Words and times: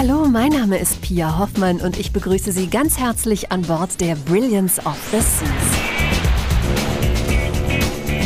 Hallo, 0.00 0.26
mein 0.26 0.50
Name 0.50 0.78
ist 0.78 1.02
Pia 1.02 1.40
Hoffmann 1.40 1.80
und 1.80 1.98
ich 1.98 2.12
begrüße 2.12 2.52
Sie 2.52 2.68
ganz 2.68 2.98
herzlich 3.00 3.50
an 3.50 3.62
Bord 3.62 4.00
der 4.00 4.14
Brilliance 4.14 4.80
of 4.82 4.96
the 5.10 5.18
Seas. 5.18 5.97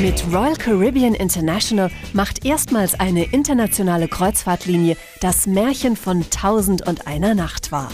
Mit 0.03 0.25
Royal 0.33 0.57
Caribbean 0.57 1.15
International 1.15 1.89
macht 2.13 2.45
erstmals 2.45 2.99
eine 2.99 3.23
internationale 3.23 4.09
Kreuzfahrtlinie 4.09 4.97
das 5.21 5.47
Märchen 5.47 5.95
von 5.95 6.29
Tausend 6.29 6.85
und 6.85 7.07
einer 7.07 7.37
Nacht 7.37 7.71
wahr. 7.71 7.93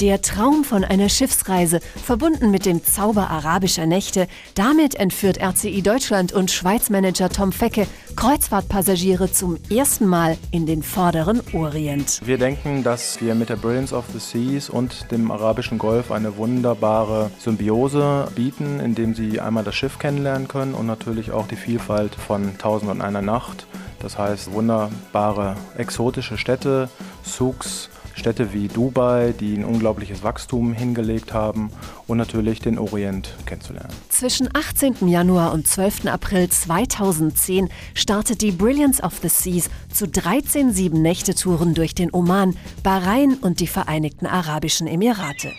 Der 0.00 0.22
Traum 0.22 0.64
von 0.64 0.84
einer 0.84 1.10
Schiffsreise, 1.10 1.80
verbunden 2.02 2.50
mit 2.50 2.64
dem 2.64 2.82
Zauber 2.82 3.28
arabischer 3.28 3.84
Nächte, 3.84 4.26
damit 4.54 4.94
entführt 4.94 5.36
RCI 5.38 5.82
Deutschland 5.82 6.32
und 6.32 6.50
Schweizmanager 6.50 7.28
Tom 7.28 7.52
Fecke 7.52 7.86
Kreuzfahrtpassagiere 8.16 9.30
zum 9.30 9.58
ersten 9.70 10.06
Mal 10.06 10.38
in 10.50 10.64
den 10.64 10.82
vorderen 10.82 11.42
Orient. 11.52 12.20
Wir 12.24 12.38
denken, 12.38 12.82
dass 12.82 13.20
wir 13.20 13.34
mit 13.34 13.50
der 13.50 13.56
Brilliance 13.56 13.94
of 13.94 14.06
the 14.12 14.18
Seas 14.18 14.70
und 14.70 15.10
dem 15.10 15.30
arabischen 15.30 15.76
Golf 15.76 16.10
eine 16.10 16.36
wunderbare 16.36 17.30
Symbiose 17.38 18.28
bieten, 18.34 18.80
indem 18.80 19.14
sie 19.14 19.40
einmal 19.40 19.64
das 19.64 19.74
Schiff 19.74 19.98
kennenlernen 19.98 20.48
können 20.48 20.74
und 20.74 20.86
natürlich 20.86 21.30
auch 21.30 21.46
die 21.50 21.56
Vielfalt 21.56 22.14
von 22.14 22.56
Tausend 22.58 22.90
und 22.90 23.00
einer 23.00 23.22
Nacht. 23.22 23.66
Das 24.00 24.18
heißt, 24.18 24.52
wunderbare 24.52 25.56
exotische 25.76 26.38
Städte, 26.38 26.88
Souks, 27.22 27.90
Städte 28.14 28.52
wie 28.52 28.68
Dubai, 28.68 29.32
die 29.38 29.54
ein 29.54 29.64
unglaubliches 29.64 30.22
Wachstum 30.22 30.72
hingelegt 30.72 31.32
haben 31.32 31.70
und 32.06 32.18
natürlich 32.18 32.60
den 32.60 32.78
Orient 32.78 33.34
kennenzulernen. 33.46 33.92
Zwischen 34.08 34.48
18. 34.52 35.08
Januar 35.08 35.52
und 35.52 35.66
12. 35.66 36.06
April 36.06 36.48
2010 36.48 37.68
startet 37.94 38.42
die 38.42 38.52
Brilliance 38.52 39.02
of 39.02 39.14
the 39.22 39.28
Seas 39.28 39.70
zu 39.92 40.06
13 40.06 40.72
Sieben-Nächte-Touren 40.72 41.74
durch 41.74 41.94
den 41.94 42.12
Oman, 42.12 42.56
Bahrain 42.82 43.34
und 43.34 43.60
die 43.60 43.66
Vereinigten 43.66 44.26
Arabischen 44.26 44.86
Emirate. 44.86 45.52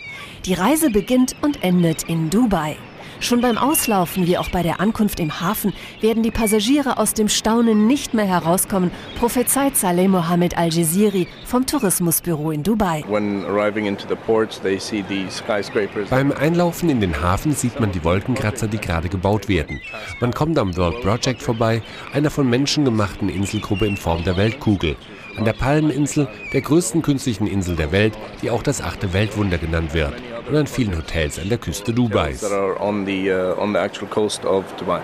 Die 0.44 0.54
Reise 0.54 0.90
beginnt 0.90 1.34
und 1.42 1.64
endet 1.64 2.04
in 2.04 2.30
Dubai. 2.30 2.76
Schon 3.22 3.40
beim 3.40 3.56
Auslaufen 3.56 4.26
wie 4.26 4.36
auch 4.36 4.48
bei 4.48 4.64
der 4.64 4.80
Ankunft 4.80 5.20
im 5.20 5.40
Hafen 5.40 5.72
werden 6.00 6.24
die 6.24 6.32
Passagiere 6.32 6.98
aus 6.98 7.14
dem 7.14 7.28
Staunen 7.28 7.86
nicht 7.86 8.14
mehr 8.14 8.24
herauskommen, 8.24 8.90
prophezeit 9.16 9.76
Saleh 9.76 10.08
Mohammed 10.08 10.58
Al-Jaziri 10.58 11.28
vom 11.44 11.64
Tourismusbüro 11.64 12.50
in 12.50 12.64
Dubai. 12.64 13.04
Beim 16.10 16.32
Einlaufen 16.32 16.90
in 16.90 17.00
den 17.00 17.22
Hafen 17.22 17.52
sieht 17.54 17.78
man 17.78 17.92
die 17.92 18.02
Wolkenkratzer, 18.02 18.66
die 18.66 18.78
gerade 18.78 19.08
gebaut 19.08 19.48
werden. 19.48 19.80
Man 20.18 20.34
kommt 20.34 20.58
am 20.58 20.76
World 20.76 21.00
Project 21.02 21.42
vorbei, 21.42 21.80
einer 22.12 22.30
von 22.30 22.50
Menschen 22.50 22.84
gemachten 22.84 23.28
Inselgruppe 23.28 23.86
in 23.86 23.96
Form 23.96 24.24
der 24.24 24.36
Weltkugel 24.36 24.96
an 25.36 25.44
der 25.44 25.52
Palmeninsel, 25.52 26.28
der 26.52 26.60
größten 26.60 27.02
künstlichen 27.02 27.46
Insel 27.46 27.76
der 27.76 27.92
Welt, 27.92 28.14
die 28.42 28.50
auch 28.50 28.62
das 28.62 28.82
achte 28.82 29.12
Weltwunder 29.12 29.58
genannt 29.58 29.94
wird, 29.94 30.12
und 30.48 30.56
an 30.56 30.66
vielen 30.66 30.96
Hotels 30.96 31.38
an 31.38 31.48
der 31.48 31.58
Küste 31.58 31.92
Dubais. 31.92 32.42
Uh, 32.42 32.74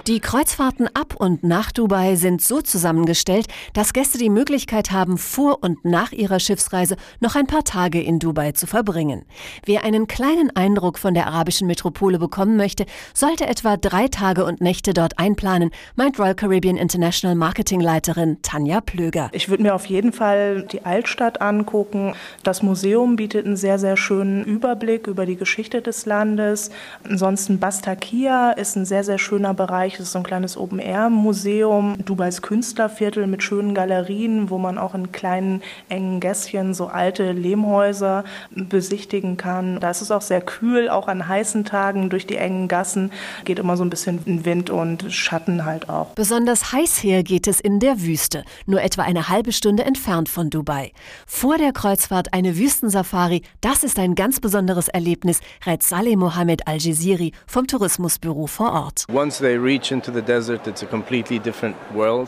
die 0.06 0.20
Kreuzfahrten 0.20 0.89
ab 0.94 1.14
und 1.17 1.44
nach 1.44 1.72
Dubai 1.72 2.17
sind 2.17 2.42
so 2.42 2.61
zusammengestellt, 2.61 3.47
dass 3.72 3.92
Gäste 3.92 4.19
die 4.19 4.31
Möglichkeit 4.31 4.91
haben, 4.91 5.19
vor 5.19 5.59
und 5.62 5.84
nach 5.84 6.12
ihrer 6.12 6.41
Schiffsreise 6.41 6.97
noch 7.20 7.36
ein 7.36 7.47
paar 7.47 7.64
Tage 7.64 8.03
in 8.03 8.19
Dubai 8.19 8.53
zu 8.53 8.66
verbringen. 8.66 9.25
Wer 9.64 9.84
einen 9.84 10.09
kleinen 10.09 10.55
Eindruck 10.56 10.98
von 10.98 11.14
der 11.14 11.27
arabischen 11.27 11.66
Metropole 11.66 12.19
bekommen 12.19 12.56
möchte, 12.56 12.86
sollte 13.14 13.47
etwa 13.47 13.77
drei 13.77 14.09
Tage 14.09 14.44
und 14.44 14.61
Nächte 14.61 14.92
dort 14.92 15.19
einplanen, 15.19 15.70
meint 15.94 16.19
Royal 16.19 16.34
Caribbean 16.34 16.77
International 16.77 17.36
Marketingleiterin 17.36 18.39
Tanja 18.42 18.81
Plöger. 18.81 19.31
Ich 19.33 19.48
würde 19.48 19.62
mir 19.62 19.75
auf 19.75 19.86
jeden 19.86 20.12
Fall 20.12 20.62
die 20.62 20.84
Altstadt 20.84 21.41
angucken. 21.41 22.14
Das 22.42 22.62
Museum 22.62 23.16
bietet 23.16 23.47
einen 23.47 23.56
sehr, 23.56 23.78
sehr 23.78 23.97
schönen 23.97 24.44
Überblick 24.44 25.06
über 25.06 25.27
die 25.28 25.36
Geschichte 25.36 25.82
des 25.82 26.06
Landes. 26.06 26.70
Ansonsten 27.08 27.60
Bastakia 27.60 28.50
ist 28.50 28.75
ein 28.76 28.84
sehr, 28.84 29.04
sehr 29.04 29.19
schöner 29.19 29.54
Bereich. 29.54 29.94
Es 29.94 30.00
ist 30.00 30.12
so 30.12 30.19
ein 30.19 30.25
kleines 30.25 30.56
Open-Air-Museum. 30.56 31.98
Dubais 32.04 32.42
Künstlerviertel 32.42 33.26
mit 33.26 33.42
schönen 33.42 33.75
Galerien, 33.75 34.50
wo 34.50 34.58
man 34.58 34.78
auch 34.78 34.94
in 34.94 35.12
kleinen, 35.12 35.62
engen 35.88 36.19
Gässchen 36.19 36.75
so 36.75 36.86
alte 36.88 37.32
Lehmhäuser 37.32 38.25
besichtigen 38.50 39.36
kann. 39.36 39.78
Da 39.80 39.91
ist 39.91 40.03
es 40.03 40.10
auch 40.10 40.22
sehr 40.22 40.41
kühl, 40.41 40.88
auch 40.88 41.08
an 41.08 41.28
heißen 41.28 41.64
Tagen 41.64 42.10
durch 42.10 42.26
die 42.26 42.36
engen 42.36 42.66
Gassen. 42.69 43.12
Geht 43.44 43.58
immer 43.58 43.76
so 43.76 43.84
ein 43.84 43.91
bisschen 43.91 44.44
Wind 44.44 44.70
und 44.70 45.12
Schatten 45.12 45.64
halt 45.64 45.88
auch. 45.88 46.08
Besonders 46.14 46.72
heiß 46.72 47.03
her 47.03 47.22
geht 47.22 47.47
es 47.47 47.60
in 47.60 47.80
der 47.80 48.00
Wüste. 48.00 48.44
Nur 48.66 48.82
etwa 48.82 49.03
eine 49.03 49.28
halbe 49.28 49.53
Stunde 49.53 49.84
entfernt 49.84 50.28
von 50.28 50.50
Dubai. 50.50 50.92
Vor 51.26 51.58
der 51.58 51.72
Kreuzfahrt 51.72 52.32
eine 52.32 52.56
Wüstensafari, 52.56 53.42
das 53.60 53.84
ist 53.84 53.98
ein 53.98 54.14
ganz 54.14 54.41
besonderes 54.41 54.88
Erlebnis, 54.88 55.17
rät 55.66 55.82
Saleh 55.82 56.16
Mohammed 56.16 56.66
Al-Jaziri 56.66 57.32
vom 57.46 57.66
Tourismusbüro 57.66 58.46
vor 58.46 58.72
Ort. 58.72 59.04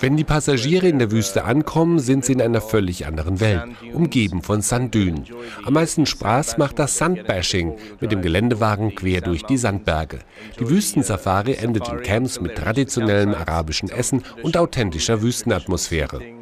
Wenn 0.01 0.17
die 0.17 0.25
Passagiere 0.25 0.89
in 0.89 0.99
der 0.99 1.11
Wüste 1.11 1.45
ankommen, 1.45 1.99
sind 1.99 2.25
sie 2.25 2.33
in 2.33 2.43
einer 2.43 2.61
völlig 2.61 3.07
anderen 3.07 3.41
Welt, 3.41 3.63
umgeben 3.93 4.43
von 4.43 4.63
Sanddünen. 4.63 5.27
Am 5.65 5.75
meisten 5.75 6.07
Spaß 6.07 6.59
macht 6.59 6.79
das 6.79 6.97
Sandbashing 6.99 7.77
mit 8.01 8.13
dem 8.13 8.23
Geländewagen 8.23 8.95
quer 8.95 9.21
durch 9.21 9.45
die 9.45 9.57
Sandberge. 9.57 10.21
Die 10.59 10.69
Wüstensafari 10.69 11.55
endet 11.55 11.89
in 11.89 12.03
Camps 12.03 12.41
mit 12.41 12.57
traditionellem 12.57 13.35
arabischen 13.35 13.91
Essen 13.91 14.23
und 14.43 14.57
authentischer 14.57 15.23
Wüstenatmosphäre. 15.23 16.40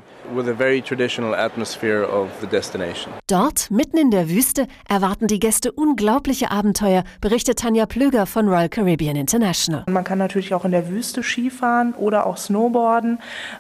Dort, 3.26 3.70
mitten 3.70 3.96
in 3.96 4.10
der 4.10 4.28
Wüste, 4.28 4.66
erwarten 4.88 5.26
die 5.26 5.38
Gäste 5.38 5.72
unglaubliche 5.72 6.50
Abenteuer, 6.50 7.04
berichtet 7.20 7.58
Tanja 7.58 7.86
Plöger 7.86 8.26
von 8.26 8.48
Royal 8.48 8.68
Caribbean 8.68 9.16
International. 9.16 9.84
Man 9.88 10.04
kann 10.04 10.18
natürlich 10.18 10.54
auch 10.54 10.64
in 10.64 10.72
der 10.72 10.88
Wüste 10.88 11.22
Skifahren 11.22 11.94
oder 11.94 12.26
auch 12.26 12.36
Snowboarden, 12.36 13.18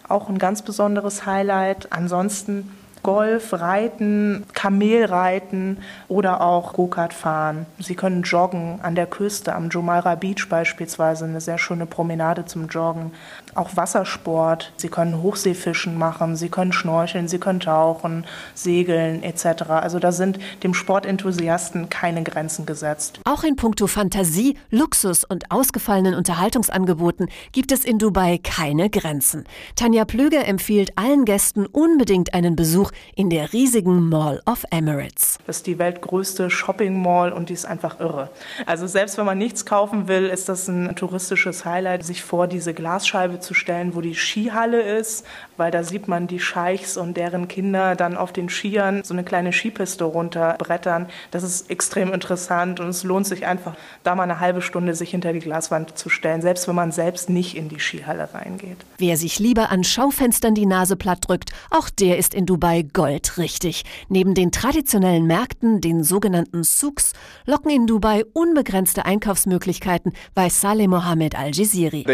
auch 0.08 0.28
ein 0.28 0.38
ganz 0.38 0.62
besonderes 0.62 1.26
Highlight. 1.26 1.92
Ansonsten 1.92 2.70
Golf, 3.02 3.52
Reiten, 3.52 4.44
Kamelreiten 4.52 5.78
oder 6.08 6.40
auch 6.40 6.72
Go-Kart 6.72 7.14
fahren. 7.14 7.66
Sie 7.78 7.94
können 7.94 8.22
joggen 8.22 8.80
an 8.82 8.94
der 8.94 9.06
Küste, 9.06 9.54
am 9.54 9.70
Jumeirah 9.70 10.16
Beach 10.16 10.48
beispielsweise, 10.48 11.24
eine 11.24 11.40
sehr 11.40 11.58
schöne 11.58 11.86
Promenade 11.86 12.44
zum 12.44 12.66
Joggen. 12.68 13.12
Auch 13.58 13.76
Wassersport. 13.76 14.72
Sie 14.76 14.88
können 14.88 15.20
Hochseefischen 15.20 15.98
machen, 15.98 16.36
Sie 16.36 16.48
können 16.48 16.72
schnorcheln, 16.72 17.26
Sie 17.26 17.40
können 17.40 17.58
tauchen, 17.58 18.24
segeln 18.54 19.24
etc. 19.24 19.62
Also 19.70 19.98
da 19.98 20.12
sind 20.12 20.38
dem 20.62 20.74
Sportenthusiasten 20.74 21.88
keine 21.88 22.22
Grenzen 22.22 22.66
gesetzt. 22.66 23.18
Auch 23.24 23.42
in 23.42 23.56
puncto 23.56 23.88
Fantasie, 23.88 24.56
Luxus 24.70 25.24
und 25.24 25.50
ausgefallenen 25.50 26.14
Unterhaltungsangeboten 26.14 27.28
gibt 27.50 27.72
es 27.72 27.84
in 27.84 27.98
Dubai 27.98 28.38
keine 28.38 28.90
Grenzen. 28.90 29.42
Tanja 29.74 30.04
Plöger 30.04 30.46
empfiehlt 30.46 30.92
allen 30.96 31.24
Gästen 31.24 31.66
unbedingt 31.66 32.34
einen 32.34 32.54
Besuch 32.54 32.92
in 33.16 33.28
der 33.28 33.52
riesigen 33.52 34.08
Mall 34.08 34.40
of 34.46 34.62
Emirates. 34.70 35.38
Das 35.48 35.56
ist 35.56 35.66
die 35.66 35.80
weltgrößte 35.80 36.48
Shopping 36.48 37.02
Mall 37.02 37.32
und 37.32 37.48
die 37.48 37.54
ist 37.54 37.64
einfach 37.64 37.98
irre. 37.98 38.30
Also 38.66 38.86
selbst 38.86 39.18
wenn 39.18 39.26
man 39.26 39.38
nichts 39.38 39.66
kaufen 39.66 40.06
will, 40.06 40.26
ist 40.26 40.48
das 40.48 40.68
ein 40.68 40.94
touristisches 40.94 41.64
Highlight, 41.64 42.04
sich 42.04 42.22
vor 42.22 42.46
diese 42.46 42.72
Glasscheibe 42.72 43.40
zu 43.40 43.47
stellen, 43.54 43.94
wo 43.94 44.00
die 44.00 44.14
Skihalle 44.14 44.80
ist, 44.80 45.26
weil 45.58 45.70
da 45.70 45.82
sieht 45.82 46.08
man 46.08 46.26
die 46.26 46.40
Scheichs 46.40 46.96
und 46.96 47.16
deren 47.16 47.48
Kinder 47.48 47.96
dann 47.96 48.16
auf 48.16 48.32
den 48.32 48.48
Skiern 48.48 49.02
so 49.04 49.12
eine 49.12 49.24
kleine 49.24 49.52
Skipiste 49.52 50.04
runterbrettern. 50.04 51.08
Das 51.30 51.42
ist 51.42 51.70
extrem 51.70 52.12
interessant 52.12 52.80
und 52.80 52.88
es 52.88 53.04
lohnt 53.04 53.26
sich 53.26 53.46
einfach, 53.46 53.74
da 54.02 54.14
mal 54.14 54.22
eine 54.22 54.40
halbe 54.40 54.62
Stunde 54.62 54.94
sich 54.94 55.10
hinter 55.10 55.32
die 55.32 55.40
Glaswand 55.40 55.98
zu 55.98 56.08
stellen, 56.08 56.40
selbst 56.40 56.68
wenn 56.68 56.74
man 56.74 56.92
selbst 56.92 57.28
nicht 57.28 57.56
in 57.56 57.68
die 57.68 57.80
Skihalle 57.80 58.28
reingeht. 58.32 58.78
Wer 58.96 59.16
sich 59.16 59.38
lieber 59.38 59.70
an 59.70 59.84
Schaufenstern 59.84 60.54
die 60.54 60.66
Nase 60.66 60.96
platt 60.96 61.28
drückt, 61.28 61.50
auch 61.70 61.90
der 61.90 62.16
ist 62.18 62.34
in 62.34 62.46
Dubai 62.46 62.68
bei 62.68 62.82
Gold 62.82 63.38
richtig. 63.38 63.84
Neben 64.08 64.34
den 64.34 64.52
traditionellen 64.52 65.26
Märkten, 65.26 65.80
den 65.80 66.04
sogenannten 66.04 66.62
Souks, 66.64 67.12
locken 67.46 67.70
in 67.70 67.86
Dubai 67.86 68.24
unbegrenzte 68.34 69.04
Einkaufsmöglichkeiten, 69.04 70.12
weiß 70.34 70.60
Saleh 70.60 70.86
Mohammed 70.86 71.36
Al-Jaziri. 71.36 72.04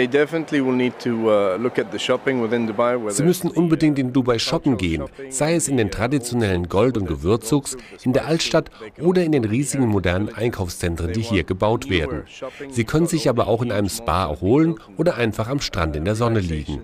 Uh, 3.34 3.34
Sie 3.34 3.48
müssen 3.48 3.58
unbedingt 3.58 3.98
in 3.98 4.12
Dubai 4.12 4.38
shoppen 4.38 4.76
gehen, 4.76 5.04
sei 5.28 5.54
es 5.54 5.68
in 5.68 5.76
den 5.76 5.90
traditionellen 5.90 6.68
Gold- 6.68 6.96
und 6.96 7.06
Gewürzsouks, 7.06 7.76
in 8.04 8.12
der 8.12 8.26
Altstadt 8.26 8.70
oder 9.00 9.24
in 9.24 9.32
den 9.32 9.44
riesigen 9.44 9.88
modernen 9.88 10.32
Einkaufszentren, 10.32 11.12
die 11.12 11.22
hier 11.22 11.44
gebaut 11.44 11.90
werden. 11.90 12.22
Sie 12.70 12.84
können 12.84 13.06
sich 13.06 13.28
aber 13.28 13.48
auch 13.48 13.62
in 13.62 13.72
einem 13.72 13.88
Spa 13.88 14.26
erholen 14.26 14.76
oder 14.96 15.16
einfach 15.16 15.48
am 15.48 15.60
Strand 15.60 15.96
in 15.96 16.04
der 16.04 16.14
Sonne 16.14 16.40
liegen. 16.40 16.80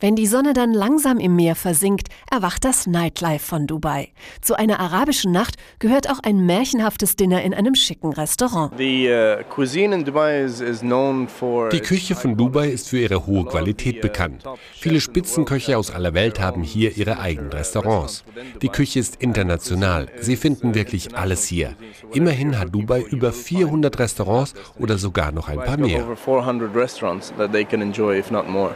Wenn 0.00 0.16
die 0.16 0.26
Sonne 0.26 0.52
dann 0.52 0.72
langsam 0.72 1.18
im 1.18 1.36
Meer 1.36 1.56
versinkt, 1.56 2.08
erwacht 2.30 2.64
das 2.64 2.86
Nightlife 2.86 3.44
von 3.44 3.66
Dubai. 3.66 4.08
Zu 4.40 4.54
einer 4.54 4.80
arabischen 4.80 5.32
Nacht 5.32 5.56
gehört 5.78 6.08
auch 6.08 6.20
ein 6.22 6.46
märchenhaftes 6.46 7.16
Dinner 7.16 7.42
in 7.42 7.54
einem 7.54 7.74
schicken 7.74 8.12
Restaurant. 8.12 8.72
Uh, 8.72 8.76
die 11.68 11.79
Die 11.80 11.86
Küche 11.86 12.14
von 12.14 12.36
Dubai 12.36 12.68
ist 12.68 12.90
für 12.90 12.98
ihre 12.98 13.26
hohe 13.26 13.44
Qualität 13.46 14.02
bekannt. 14.02 14.44
Viele 14.74 15.00
Spitzenköche 15.00 15.78
aus 15.78 15.90
aller 15.90 16.12
Welt 16.12 16.38
haben 16.38 16.62
hier 16.62 16.96
ihre 16.96 17.18
eigenen 17.18 17.50
Restaurants. 17.52 18.22
Die 18.60 18.68
Küche 18.68 18.98
ist 18.98 19.16
international. 19.16 20.08
Sie 20.20 20.36
finden 20.36 20.74
wirklich 20.74 21.16
alles 21.16 21.46
hier. 21.46 21.74
Immerhin 22.12 22.58
hat 22.58 22.74
Dubai 22.74 23.00
über 23.00 23.32
400 23.32 23.98
Restaurants 23.98 24.52
oder 24.78 24.98
sogar 24.98 25.32
noch 25.32 25.48
ein 25.48 25.58
paar 25.58 25.78
mehr. 25.78 26.04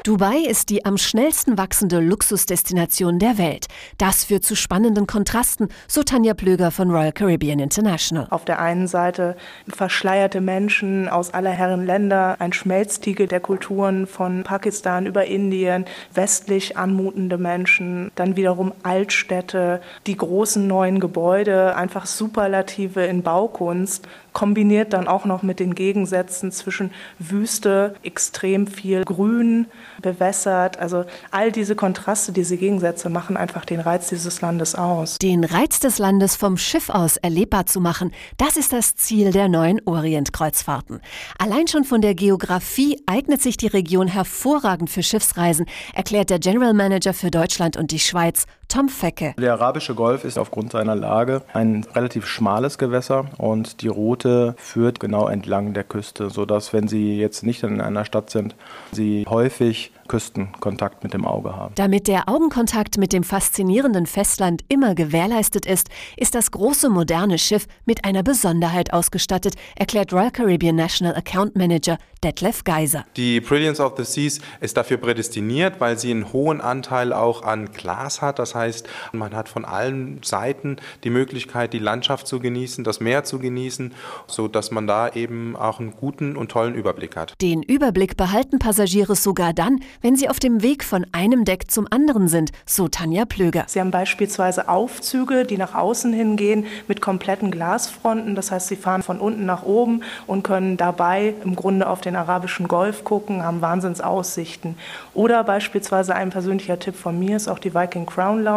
Dubai 0.02 0.36
ist 0.48 0.70
die 0.70 0.84
am 0.84 0.96
schnellsten 0.96 1.58
wachsende 1.58 2.00
Luxusdestination 2.00 3.18
der 3.18 3.36
Welt. 3.36 3.66
Das 3.98 4.24
führt 4.24 4.44
zu 4.44 4.56
spannenden 4.56 5.06
Kontrasten, 5.06 5.68
so 5.88 6.02
Tanja 6.02 6.32
Plöger 6.32 6.70
von 6.70 6.90
Royal 6.90 7.12
Caribbean 7.12 7.58
International. 7.58 8.26
Auf 8.30 8.46
der 8.46 8.60
einen 8.60 8.86
Seite 8.86 9.36
verschleierte 9.68 10.40
Menschen 10.40 11.08
aus 11.08 11.34
aller 11.34 11.50
Herren 11.50 11.84
Länder, 11.84 12.36
ein 12.38 12.52
Schmelztiegel 12.94 13.26
der 13.26 13.40
Kulturen 13.40 14.06
von 14.06 14.44
Pakistan 14.44 15.06
über 15.06 15.24
Indien, 15.24 15.84
westlich 16.12 16.76
anmutende 16.76 17.38
Menschen, 17.38 18.12
dann 18.14 18.36
wiederum 18.36 18.72
Altstädte, 18.84 19.80
die 20.06 20.16
großen 20.16 20.66
neuen 20.66 21.00
Gebäude, 21.00 21.74
einfach 21.74 22.06
Superlative 22.06 23.04
in 23.04 23.22
Baukunst, 23.22 24.06
kombiniert 24.34 24.92
dann 24.92 25.08
auch 25.08 25.24
noch 25.24 25.42
mit 25.42 25.60
den 25.60 25.74
Gegensätzen 25.74 26.52
zwischen 26.52 26.90
Wüste, 27.18 27.94
extrem 28.02 28.66
viel 28.66 29.04
Grün, 29.04 29.66
bewässert. 30.02 30.78
Also 30.78 31.04
all 31.30 31.52
diese 31.52 31.76
Kontraste, 31.76 32.32
diese 32.32 32.56
Gegensätze 32.56 33.08
machen 33.08 33.36
einfach 33.36 33.64
den 33.64 33.80
Reiz 33.80 34.08
dieses 34.08 34.40
Landes 34.42 34.74
aus. 34.74 35.18
Den 35.18 35.44
Reiz 35.44 35.78
des 35.78 35.98
Landes 35.98 36.36
vom 36.36 36.58
Schiff 36.58 36.90
aus 36.90 37.16
erlebbar 37.16 37.66
zu 37.66 37.80
machen, 37.80 38.12
das 38.36 38.56
ist 38.56 38.72
das 38.72 38.96
Ziel 38.96 39.30
der 39.30 39.48
neuen 39.48 39.80
Orientkreuzfahrten. 39.86 41.00
Allein 41.38 41.68
schon 41.68 41.84
von 41.84 42.02
der 42.02 42.14
Geografie 42.14 42.83
eignet 43.06 43.42
sich 43.42 43.56
die 43.56 43.66
Region 43.66 44.08
hervorragend 44.08 44.90
für 44.90 45.02
Schiffsreisen, 45.02 45.66
erklärt 45.94 46.30
der 46.30 46.38
General 46.38 46.74
Manager 46.74 47.14
für 47.14 47.30
Deutschland 47.30 47.76
und 47.76 47.90
die 47.90 47.98
Schweiz, 47.98 48.46
Tom 48.74 48.88
Fecke. 48.88 49.36
Der 49.38 49.52
Arabische 49.52 49.94
Golf 49.94 50.24
ist 50.24 50.36
aufgrund 50.36 50.72
seiner 50.72 50.96
Lage 50.96 51.42
ein 51.52 51.86
relativ 51.94 52.26
schmales 52.26 52.76
Gewässer 52.76 53.26
und 53.38 53.82
die 53.82 53.86
Route 53.86 54.56
führt 54.58 54.98
genau 54.98 55.28
entlang 55.28 55.74
der 55.74 55.84
Küste, 55.84 56.28
sodass, 56.28 56.72
wenn 56.72 56.88
Sie 56.88 57.16
jetzt 57.16 57.44
nicht 57.44 57.62
in 57.62 57.80
einer 57.80 58.04
Stadt 58.04 58.30
sind, 58.30 58.56
Sie 58.90 59.26
häufig 59.28 59.92
Küstenkontakt 60.08 61.02
mit 61.02 61.14
dem 61.14 61.24
Auge 61.24 61.54
haben. 61.56 61.74
Damit 61.76 62.08
der 62.08 62.28
Augenkontakt 62.28 62.98
mit 62.98 63.12
dem 63.12 63.22
faszinierenden 63.22 64.06
Festland 64.06 64.62
immer 64.68 64.94
gewährleistet 64.94 65.66
ist, 65.66 65.88
ist 66.16 66.34
das 66.34 66.50
große 66.50 66.90
moderne 66.90 67.38
Schiff 67.38 67.66
mit 67.84 68.04
einer 68.04 68.22
Besonderheit 68.22 68.92
ausgestattet, 68.92 69.54
erklärt 69.76 70.12
Royal 70.12 70.30
Caribbean 70.30 70.76
National 70.76 71.14
Account 71.14 71.56
Manager 71.56 71.96
Detlef 72.22 72.64
Geiser. 72.64 73.04
Die 73.16 73.40
Brilliance 73.40 73.82
of 73.82 73.94
the 73.96 74.04
Seas 74.04 74.40
ist 74.60 74.76
dafür 74.76 74.96
prädestiniert, 74.96 75.80
weil 75.80 75.98
sie 75.98 76.10
einen 76.10 76.32
hohen 76.32 76.60
Anteil 76.60 77.12
auch 77.12 77.42
an 77.42 77.70
Glas 77.72 78.22
hat. 78.22 78.38
Das 78.38 78.54
heißt, 78.54 78.63
man 79.12 79.34
hat 79.34 79.48
von 79.48 79.64
allen 79.64 80.20
Seiten 80.22 80.76
die 81.04 81.10
Möglichkeit, 81.10 81.72
die 81.72 81.78
Landschaft 81.78 82.26
zu 82.26 82.40
genießen, 82.40 82.84
das 82.84 83.00
Meer 83.00 83.24
zu 83.24 83.38
genießen, 83.38 83.94
sodass 84.26 84.70
man 84.70 84.86
da 84.86 85.08
eben 85.08 85.56
auch 85.56 85.80
einen 85.80 85.92
guten 85.92 86.36
und 86.36 86.50
tollen 86.50 86.74
Überblick 86.74 87.16
hat. 87.16 87.34
Den 87.40 87.62
Überblick 87.62 88.16
behalten 88.16 88.58
Passagiere 88.58 89.16
sogar 89.16 89.52
dann, 89.52 89.80
wenn 90.00 90.16
sie 90.16 90.28
auf 90.28 90.38
dem 90.38 90.62
Weg 90.62 90.84
von 90.84 91.06
einem 91.12 91.44
Deck 91.44 91.70
zum 91.70 91.86
anderen 91.90 92.28
sind, 92.28 92.52
so 92.66 92.88
Tanja 92.88 93.24
Plöger. 93.24 93.64
Sie 93.66 93.80
haben 93.80 93.90
beispielsweise 93.90 94.68
Aufzüge, 94.68 95.44
die 95.44 95.58
nach 95.58 95.74
außen 95.74 96.12
hingehen 96.12 96.66
mit 96.88 97.00
kompletten 97.00 97.50
Glasfronten. 97.50 98.34
Das 98.34 98.50
heißt, 98.50 98.68
sie 98.68 98.76
fahren 98.76 99.02
von 99.02 99.18
unten 99.18 99.46
nach 99.46 99.62
oben 99.62 100.02
und 100.26 100.42
können 100.42 100.76
dabei 100.76 101.34
im 101.44 101.56
Grunde 101.56 101.88
auf 101.88 102.00
den 102.00 102.16
arabischen 102.16 102.68
Golf 102.68 103.04
gucken, 103.04 103.42
haben 103.42 103.60
Wahnsinnsaussichten. 103.60 104.76
Oder 105.12 105.44
beispielsweise 105.44 106.14
ein 106.14 106.30
persönlicher 106.30 106.78
Tipp 106.78 106.96
von 106.96 107.18
mir 107.18 107.36
ist 107.36 107.48
auch 107.48 107.58
die 107.58 107.74
Viking 107.74 108.06
Crown 108.06 108.42
Lounge. 108.42 108.53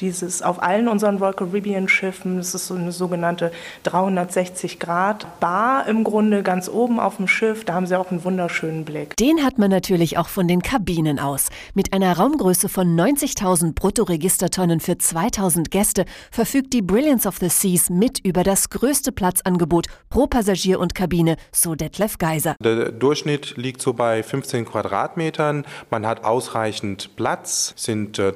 Dieses 0.00 0.42
auf 0.42 0.62
allen 0.62 0.88
unseren 0.88 1.18
Royal 1.18 1.34
Caribbean 1.34 1.88
Schiffen, 1.88 2.36
das 2.36 2.54
ist 2.54 2.66
so 2.66 2.74
eine 2.74 2.92
sogenannte 2.92 3.52
360 3.84 4.78
Grad 4.78 5.40
Bar 5.40 5.86
im 5.86 6.04
Grunde 6.04 6.42
ganz 6.42 6.68
oben 6.68 7.00
auf 7.00 7.16
dem 7.16 7.28
Schiff. 7.28 7.64
Da 7.64 7.74
haben 7.74 7.86
sie 7.86 7.98
auch 7.98 8.10
einen 8.10 8.24
wunderschönen 8.24 8.84
Blick. 8.84 9.16
Den 9.16 9.44
hat 9.44 9.58
man 9.58 9.70
natürlich 9.70 10.18
auch 10.18 10.28
von 10.28 10.48
den 10.48 10.62
Kabinen 10.62 11.18
aus. 11.18 11.48
Mit 11.74 11.92
einer 11.92 12.16
Raumgröße 12.16 12.68
von 12.68 12.96
90.000 12.96 13.74
Bruttoregistertonnen 13.74 14.80
für 14.80 14.98
2000 14.98 15.70
Gäste 15.70 16.04
verfügt 16.30 16.72
die 16.72 16.82
Brilliance 16.82 17.26
of 17.26 17.38
the 17.38 17.48
Seas 17.48 17.90
mit 17.90 18.18
über 18.24 18.42
das 18.42 18.70
größte 18.70 19.12
Platzangebot 19.12 19.86
pro 20.10 20.26
Passagier 20.26 20.80
und 20.80 20.94
Kabine, 20.94 21.36
so 21.52 21.74
Detlef 21.74 22.18
Geiser. 22.18 22.56
Der 22.60 22.92
Durchschnitt 22.92 23.56
liegt 23.56 23.80
so 23.80 23.92
bei 23.92 24.22
15 24.22 24.64
Quadratmetern. 24.64 25.64
Man 25.90 26.06
hat 26.06 26.24
ausreichend 26.24 27.16
Platz, 27.16 27.74
sind 27.76 28.18
äh, 28.18 28.32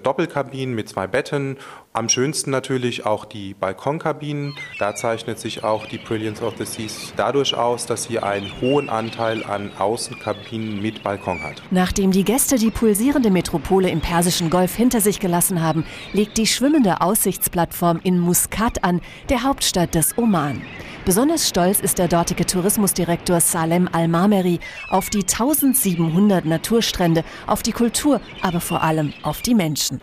Doppelkabinen 0.69 0.75
mit 0.75 0.89
zwei 0.89 1.07
Betten 1.07 1.57
am 1.93 2.09
schönsten 2.09 2.51
natürlich 2.51 3.07
auch 3.07 3.25
die 3.25 3.55
Balkonkabinen. 3.55 4.55
Da 4.79 4.95
zeichnet 4.95 5.39
sich 5.39 5.65
auch 5.65 5.87
die 5.87 5.99
Brilliance 5.99 6.45
of 6.45 6.55
the 6.59 6.65
Seas 6.65 7.13
dadurch 7.17 7.55
aus, 7.55 7.87
dass 7.87 8.05
sie 8.05 8.21
einen 8.21 8.53
hohen 8.61 8.89
Anteil 8.89 9.43
an 9.45 9.71
Außenkabinen 9.79 10.81
mit 10.81 11.03
Balkon 11.03 11.43
hat. 11.43 11.63
Nachdem 11.71 12.13
die 12.13 12.25
Gäste 12.25 12.57
die 12.57 12.71
pulsierende 12.71 13.31
Metropole 13.31 13.91
im 13.91 14.01
Persischen 14.01 14.51
Golf 14.51 14.75
hinter 14.75 15.01
sich 15.01 15.19
gelassen 15.19 15.61
haben, 15.63 15.85
legt 16.13 16.37
die 16.37 16.47
schwimmende 16.47 17.01
Aussichtsplattform 17.01 18.01
in 18.05 18.19
Muscat 18.19 18.85
an, 18.85 19.01
der 19.29 19.43
Hauptstadt 19.43 19.95
des 19.95 20.17
Oman. 20.17 20.63
Besonders 21.09 21.49
stolz 21.49 21.81
ist 21.81 21.97
der 21.97 22.07
dortige 22.07 22.45
Tourismusdirektor 22.45 23.41
Salem 23.41 23.89
Al-Mameri 23.91 24.61
auf 24.91 25.09
die 25.09 25.23
1700 25.23 26.45
Naturstrände, 26.45 27.25
auf 27.47 27.63
die 27.63 27.73
Kultur, 27.73 28.21
aber 28.43 28.61
vor 28.61 28.83
allem 28.83 29.15
auf 29.23 29.41
die 29.41 29.55
Menschen. 29.55 29.99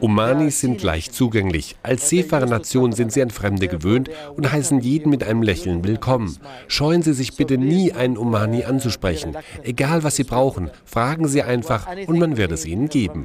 Omanis 0.00 0.60
sind 0.60 0.82
leicht 0.82 1.14
zugänglich. 1.14 1.76
Als 1.82 2.10
Seefahrernation 2.10 2.92
sind 2.92 3.10
sie 3.10 3.22
an 3.22 3.30
Fremde 3.30 3.68
gewöhnt 3.68 4.10
und 4.36 4.52
heißen 4.52 4.80
jeden 4.80 5.08
mit 5.08 5.24
einem 5.24 5.40
Lächeln 5.40 5.82
willkommen. 5.82 6.36
Scheuen 6.66 7.00
Sie 7.00 7.14
sich 7.14 7.36
bitte 7.36 7.56
nie, 7.56 7.94
einen 7.94 8.18
Omani 8.18 8.64
anzusprechen. 8.64 9.34
Egal 9.62 10.04
was 10.04 10.16
Sie 10.16 10.24
brauchen, 10.24 10.70
fragen 10.84 11.26
Sie 11.26 11.42
einfach 11.42 11.86
und 12.06 12.18
man 12.18 12.36
wird 12.36 12.52
es 12.52 12.66
Ihnen 12.66 12.90
geben. 12.90 13.24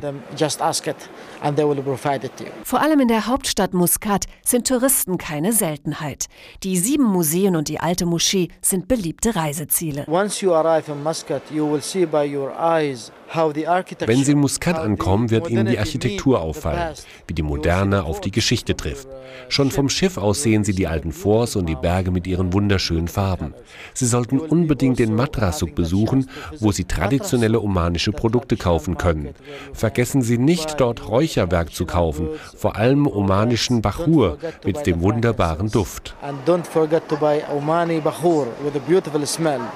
Vor 2.64 2.82
allem 2.82 3.00
in 3.02 3.08
der 3.10 3.28
Hauptstadt 3.28 3.74
Muscat 3.74 4.26
sind 4.42 4.68
Touristen 4.70 5.18
kein 5.18 5.33
keine 5.34 5.52
Seltenheit. 5.52 6.28
Die 6.62 6.78
sieben 6.78 7.06
Museen 7.06 7.56
und 7.56 7.68
die 7.68 7.80
alte 7.80 8.06
Moschee 8.06 8.50
sind 8.62 8.88
beliebte 8.88 9.36
Reiseziele. 9.36 10.06
Once 10.08 10.42
you 10.42 10.54
arrive 10.54 10.92
in 10.92 11.02
Muscat, 11.02 11.42
you 11.50 11.66
will 11.68 11.82
see 11.82 12.06
by 12.06 12.24
your 12.24 12.52
eyes 12.52 13.12
wenn 13.36 14.24
Sie 14.24 14.32
in 14.34 14.40
Muscat 14.40 14.78
ankommen, 14.78 15.32
wird 15.32 15.50
Ihnen 15.50 15.66
die 15.66 15.80
Architektur 15.80 16.42
auffallen, 16.42 16.94
wie 17.28 17.34
die 17.34 17.42
Moderne 17.42 18.04
auf 18.04 18.22
die 18.22 18.32
Geschichte 18.32 18.78
trifft. 18.78 19.08
Schon 19.50 19.72
vom 19.72 19.90
Schiff 19.90 20.18
aus 20.18 20.44
sehen 20.44 20.64
Sie 20.64 20.74
die 20.74 20.88
alten 20.88 21.12
Forts 21.12 21.56
und 21.56 21.66
die 21.68 21.76
Berge 21.76 22.12
mit 22.12 22.28
ihren 22.28 22.54
wunderschönen 22.54 23.08
Farben. 23.08 23.54
Sie 23.94 24.06
sollten 24.06 24.40
unbedingt 24.40 25.00
den 25.00 25.16
Matrasuk 25.16 25.74
besuchen, 25.74 26.30
wo 26.60 26.72
Sie 26.72 26.84
traditionelle 26.84 27.60
omanische 27.60 28.12
Produkte 28.12 28.56
kaufen 28.56 28.98
können. 28.98 29.30
Vergessen 29.74 30.22
Sie 30.22 30.38
nicht, 30.38 30.80
dort 30.80 31.10
Räucherwerk 31.10 31.74
zu 31.74 31.86
kaufen, 31.86 32.30
vor 32.56 32.76
allem 32.76 33.08
omanischen 33.08 33.82
Bachur 33.82 34.38
mit 34.64 34.86
dem 34.86 35.02
wunderbaren 35.02 35.72
Duft. 35.72 36.16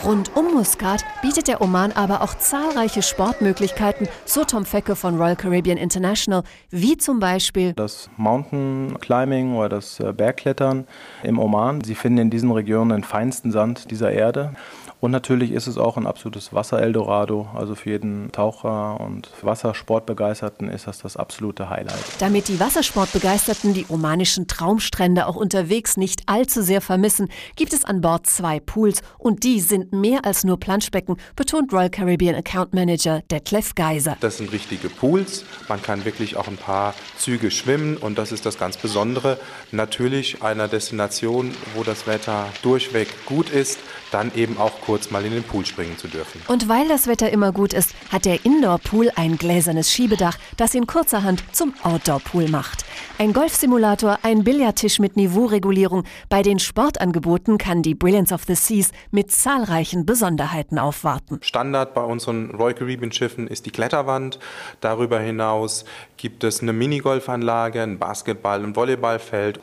Rund 0.05 0.35
um 0.35 0.53
Muscat 0.53 1.03
bietet 1.21 1.47
der 1.47 1.61
Oman 1.61 1.91
aber 1.93 2.21
auch 2.21 2.35
zahlreiche 2.35 3.01
Sportmöglichkeiten 3.01 3.46
Möglichkeiten, 3.47 4.09
so 4.25 4.43
Tom 4.43 4.65
Fecke 4.65 4.97
von 4.97 5.15
Royal 5.15 5.37
Caribbean 5.37 5.77
International, 5.77 6.43
wie 6.69 6.97
zum 6.97 7.21
Beispiel 7.21 7.71
das 7.73 8.09
Mountain 8.17 8.97
Climbing 8.99 9.55
oder 9.55 9.69
das 9.69 10.01
äh, 10.01 10.11
Bergklettern 10.11 10.85
im 11.23 11.39
Oman. 11.39 11.81
Sie 11.81 11.95
finden 11.95 12.17
in 12.17 12.29
diesen 12.29 12.51
Regionen 12.51 12.89
den 12.89 13.03
feinsten 13.05 13.53
Sand 13.53 13.89
dieser 13.89 14.11
Erde. 14.11 14.53
Und 14.99 15.11
natürlich 15.11 15.51
ist 15.51 15.67
es 15.67 15.77
auch 15.77 15.95
ein 15.97 16.07
absolutes 16.07 16.53
Wasser-Eldorado. 16.53 17.47
Also 17.53 17.75
für 17.75 17.91
jeden 17.91 18.31
Taucher 18.31 18.99
und 18.99 19.29
Wassersportbegeisterten 19.41 20.69
ist 20.69 20.87
das 20.87 20.99
das 20.99 21.17
absolute 21.17 21.69
Highlight. 21.69 22.03
Damit 22.19 22.47
die 22.47 22.59
Wassersportbegeisterten 22.59 23.73
die 23.73 23.85
omanischen 23.89 24.47
Traumstrände 24.47 25.27
auch 25.27 25.35
unterwegs 25.35 25.97
nicht 25.97 26.23
allzu 26.25 26.63
sehr 26.63 26.81
vermissen, 26.81 27.29
gibt 27.55 27.73
es 27.73 27.85
an 27.85 28.01
Bord 28.01 28.25
zwei 28.25 28.59
Pools 28.59 29.01
und 29.19 29.43
die 29.43 29.59
sind 29.59 29.93
mehr 29.93 30.25
als 30.25 30.43
nur 30.43 30.59
Planschbecken, 30.59 31.17
betont 31.35 31.71
Royal 31.71 31.91
Caribbean 31.91 32.35
Account 32.35 32.73
Manager 32.73 33.21
Detlef 33.29 33.75
Geiser. 33.75 34.17
Das 34.19 34.37
sind 34.37 34.51
richtige 34.51 34.89
Pools. 34.89 35.45
Man 35.69 35.81
kann 35.81 36.05
wirklich 36.05 36.37
auch 36.37 36.47
ein 36.47 36.57
paar 36.57 36.95
Züge 37.17 37.51
schwimmen 37.51 37.97
und 37.97 38.17
das 38.17 38.31
ist 38.31 38.47
das 38.47 38.57
ganz 38.57 38.77
Besondere. 38.77 39.37
Natürlich 39.71 40.41
einer 40.41 40.67
Destination, 40.67 41.53
wo 41.75 41.83
das 41.83 42.07
Wetter 42.07 42.47
durchweg 42.63 43.07
gut 43.25 43.49
ist. 43.51 43.79
Dann 44.11 44.33
eben 44.35 44.57
auch 44.57 44.81
kurz 44.81 45.11
mal 45.11 45.25
in 45.25 45.33
den 45.33 45.43
Pool 45.43 45.65
springen 45.65 45.97
zu 45.97 46.07
dürfen. 46.07 46.41
Und 46.47 46.69
weil 46.69 46.87
das 46.87 47.07
Wetter 47.07 47.29
immer 47.29 47.51
gut 47.51 47.73
ist, 47.73 47.93
hat 48.11 48.25
der 48.25 48.45
Indoor-Pool 48.45 49.11
ein 49.15 49.37
gläsernes 49.37 49.91
Schiebedach, 49.91 50.37
das 50.55 50.73
ihn 50.75 50.87
kurzerhand 50.87 51.43
zum 51.51 51.73
Outdoor-Pool 51.83 52.49
macht. 52.49 52.85
Ein 53.19 53.33
Golfsimulator, 53.33 54.19
ein 54.23 54.43
Billardtisch 54.43 54.99
mit 54.99 55.17
Niveauregulierung. 55.17 56.03
Bei 56.29 56.41
den 56.41 56.59
Sportangeboten 56.59 57.57
kann 57.57 57.81
die 57.81 57.95
Brilliance 57.95 58.33
of 58.33 58.43
the 58.45 58.55
Seas 58.55 58.91
mit 59.11 59.31
zahlreichen 59.31 60.05
Besonderheiten 60.05 60.79
aufwarten. 60.79 61.39
Standard 61.41 61.93
bei 61.93 62.03
unseren 62.03 62.51
Royal 62.51 62.75
Caribbean 62.75 63.11
Schiffen 63.11 63.47
ist 63.47 63.65
die 63.65 63.71
Kletterwand. 63.71 64.39
Darüber 64.81 65.19
hinaus 65.19 65.85
gibt 66.17 66.43
es 66.43 66.61
eine 66.61 66.73
Minigolfanlage, 66.73 67.81
ein 67.81 67.99
Basketball- 67.99 68.63
und 68.63 68.75
Volleyballfeld, 68.75 69.59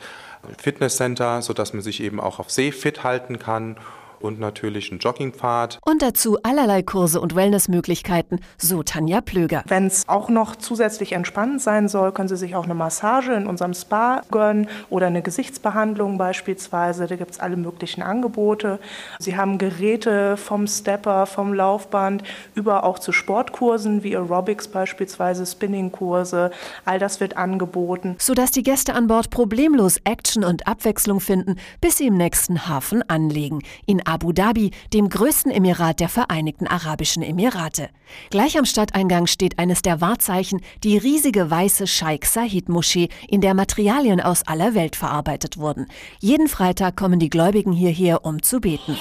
Fitnesscenter, 0.57 1.41
sodass 1.41 1.73
man 1.73 1.81
sich 1.81 2.01
eben 2.01 2.19
auch 2.19 2.39
auf 2.39 2.51
See 2.51 2.71
fit 2.71 3.03
halten 3.03 3.39
kann 3.39 3.77
und 4.25 4.39
natürlich 4.39 4.91
einen 4.91 4.99
Joggingpfad. 4.99 5.79
Und 5.85 6.01
dazu 6.01 6.37
allerlei 6.43 6.83
Kurse 6.83 7.21
und 7.21 7.35
Wellnessmöglichkeiten, 7.35 8.41
so 8.57 8.83
Tanja 8.83 9.21
Plöger. 9.21 9.63
Wenn 9.67 9.87
es 9.87 10.07
auch 10.09 10.29
noch 10.29 10.55
zusätzlich 10.55 11.13
entspannend 11.13 11.61
sein 11.61 11.87
soll, 11.87 12.11
können 12.11 12.27
Sie 12.27 12.37
sich 12.37 12.55
auch 12.55 12.65
eine 12.65 12.73
Massage 12.73 13.33
in 13.33 13.47
unserem 13.47 13.73
Spa 13.73 14.21
gönnen 14.31 14.67
oder 14.89 15.07
eine 15.07 15.21
Gesichtsbehandlung 15.21 16.17
beispielsweise. 16.17 17.07
Da 17.07 17.15
gibt 17.15 17.31
es 17.31 17.39
alle 17.39 17.55
möglichen 17.55 18.01
Angebote. 18.01 18.79
Sie 19.19 19.37
haben 19.37 19.57
Geräte 19.57 20.37
vom 20.37 20.67
Stepper, 20.67 21.25
vom 21.25 21.53
Laufband 21.53 22.23
über 22.55 22.83
auch 22.83 22.99
zu 22.99 23.11
Sportkursen 23.11 24.03
wie 24.03 24.15
Aerobics 24.15 24.67
beispielsweise, 24.67 25.45
Spinningkurse. 25.45 26.51
All 26.83 26.99
das 26.99 27.19
wird 27.19 27.37
angeboten. 27.37 28.15
Sodass 28.19 28.51
die 28.51 28.63
Gäste 28.63 28.93
an 28.93 29.07
Bord 29.07 29.29
problemlos 29.29 29.99
Action 30.03 30.43
und 30.43 30.67
Abwechslung 30.67 31.19
finden, 31.19 31.57
bis 31.81 31.97
sie 31.97 32.07
im 32.07 32.17
nächsten 32.17 32.67
Hafen 32.67 33.07
anlegen. 33.09 33.61
In 33.85 34.05
Abu 34.15 34.31
Dhabi, 34.31 34.71
dem 34.93 35.09
größten 35.09 35.51
Emirat 35.51 35.99
der 35.99 36.07
Vereinigten 36.07 36.67
Arabischen 36.67 37.21
Emirate. 37.21 37.89
Gleich 38.29 38.57
am 38.57 38.63
Stadteingang 38.63 39.27
steht 39.27 39.59
eines 39.59 39.81
der 39.81 39.99
Wahrzeichen, 39.99 40.61
die 40.85 40.97
riesige 40.97 41.51
weiße 41.51 41.85
Sheikh 41.85 42.25
Said 42.25 42.69
Moschee, 42.69 43.09
in 43.27 43.41
der 43.41 43.53
Materialien 43.53 44.21
aus 44.21 44.47
aller 44.47 44.73
Welt 44.73 44.95
verarbeitet 44.95 45.57
wurden. 45.57 45.87
Jeden 46.21 46.47
Freitag 46.47 46.95
kommen 46.95 47.19
die 47.19 47.29
Gläubigen 47.29 47.73
hierher, 47.73 48.23
um 48.23 48.41
zu 48.41 48.61
beten. 48.61 48.95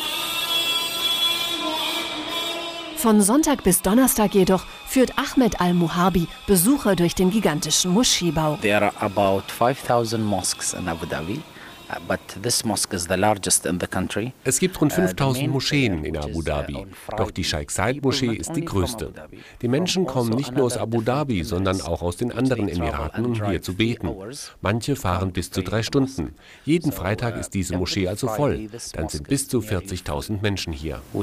Von 2.97 3.21
Sonntag 3.21 3.62
bis 3.62 3.83
Donnerstag 3.83 4.35
jedoch 4.35 4.66
führt 4.88 5.12
Ahmed 5.16 5.61
Al-Muharbi 5.61 6.26
Besucher 6.49 6.97
durch 6.97 7.14
den 7.14 7.30
gigantischen 7.30 7.92
Moscheebau. 7.92 8.56
There 8.62 8.83
are 8.83 8.92
about 8.99 9.44
5000 9.47 10.25
mosques 10.25 10.73
in 10.73 10.88
Abu 10.88 11.06
Dhabi. 11.06 11.40
Es 14.44 14.58
gibt 14.58 14.80
rund 14.80 14.92
5000 14.92 15.48
uh, 15.48 15.50
Moscheen 15.50 16.04
in 16.04 16.16
Abu 16.16 16.42
Dhabi, 16.42 16.86
doch 17.16 17.30
die 17.30 17.44
Sheikh 17.44 17.72
Said 17.72 18.02
Moschee 18.02 18.34
ist 18.34 18.54
die 18.56 18.64
größte. 18.64 19.12
Die 19.62 19.68
Menschen 19.68 20.06
kommen 20.06 20.30
nicht 20.30 20.52
nur 20.52 20.64
aus 20.64 20.76
Abu 20.76 21.00
Dhabi, 21.02 21.44
sondern 21.44 21.80
auch 21.80 22.02
aus 22.02 22.16
den 22.16 22.32
anderen 22.32 22.68
Emiraten, 22.68 23.24
um 23.24 23.34
hier 23.46 23.62
zu 23.62 23.74
beten. 23.74 24.10
Manche 24.60 24.96
fahren 24.96 25.32
bis 25.32 25.50
zu 25.50 25.62
drei 25.62 25.82
Stunden. 25.82 26.34
Jeden 26.64 26.92
Freitag 26.92 27.38
ist 27.38 27.54
diese 27.54 27.76
Moschee 27.76 28.08
also 28.08 28.28
voll. 28.28 28.68
Dann 28.92 29.08
sind 29.08 29.28
bis 29.28 29.48
zu 29.48 29.60
40.000 29.60 30.40
Menschen 30.42 30.72
hier. 30.72 31.00
Uh, 31.12 31.22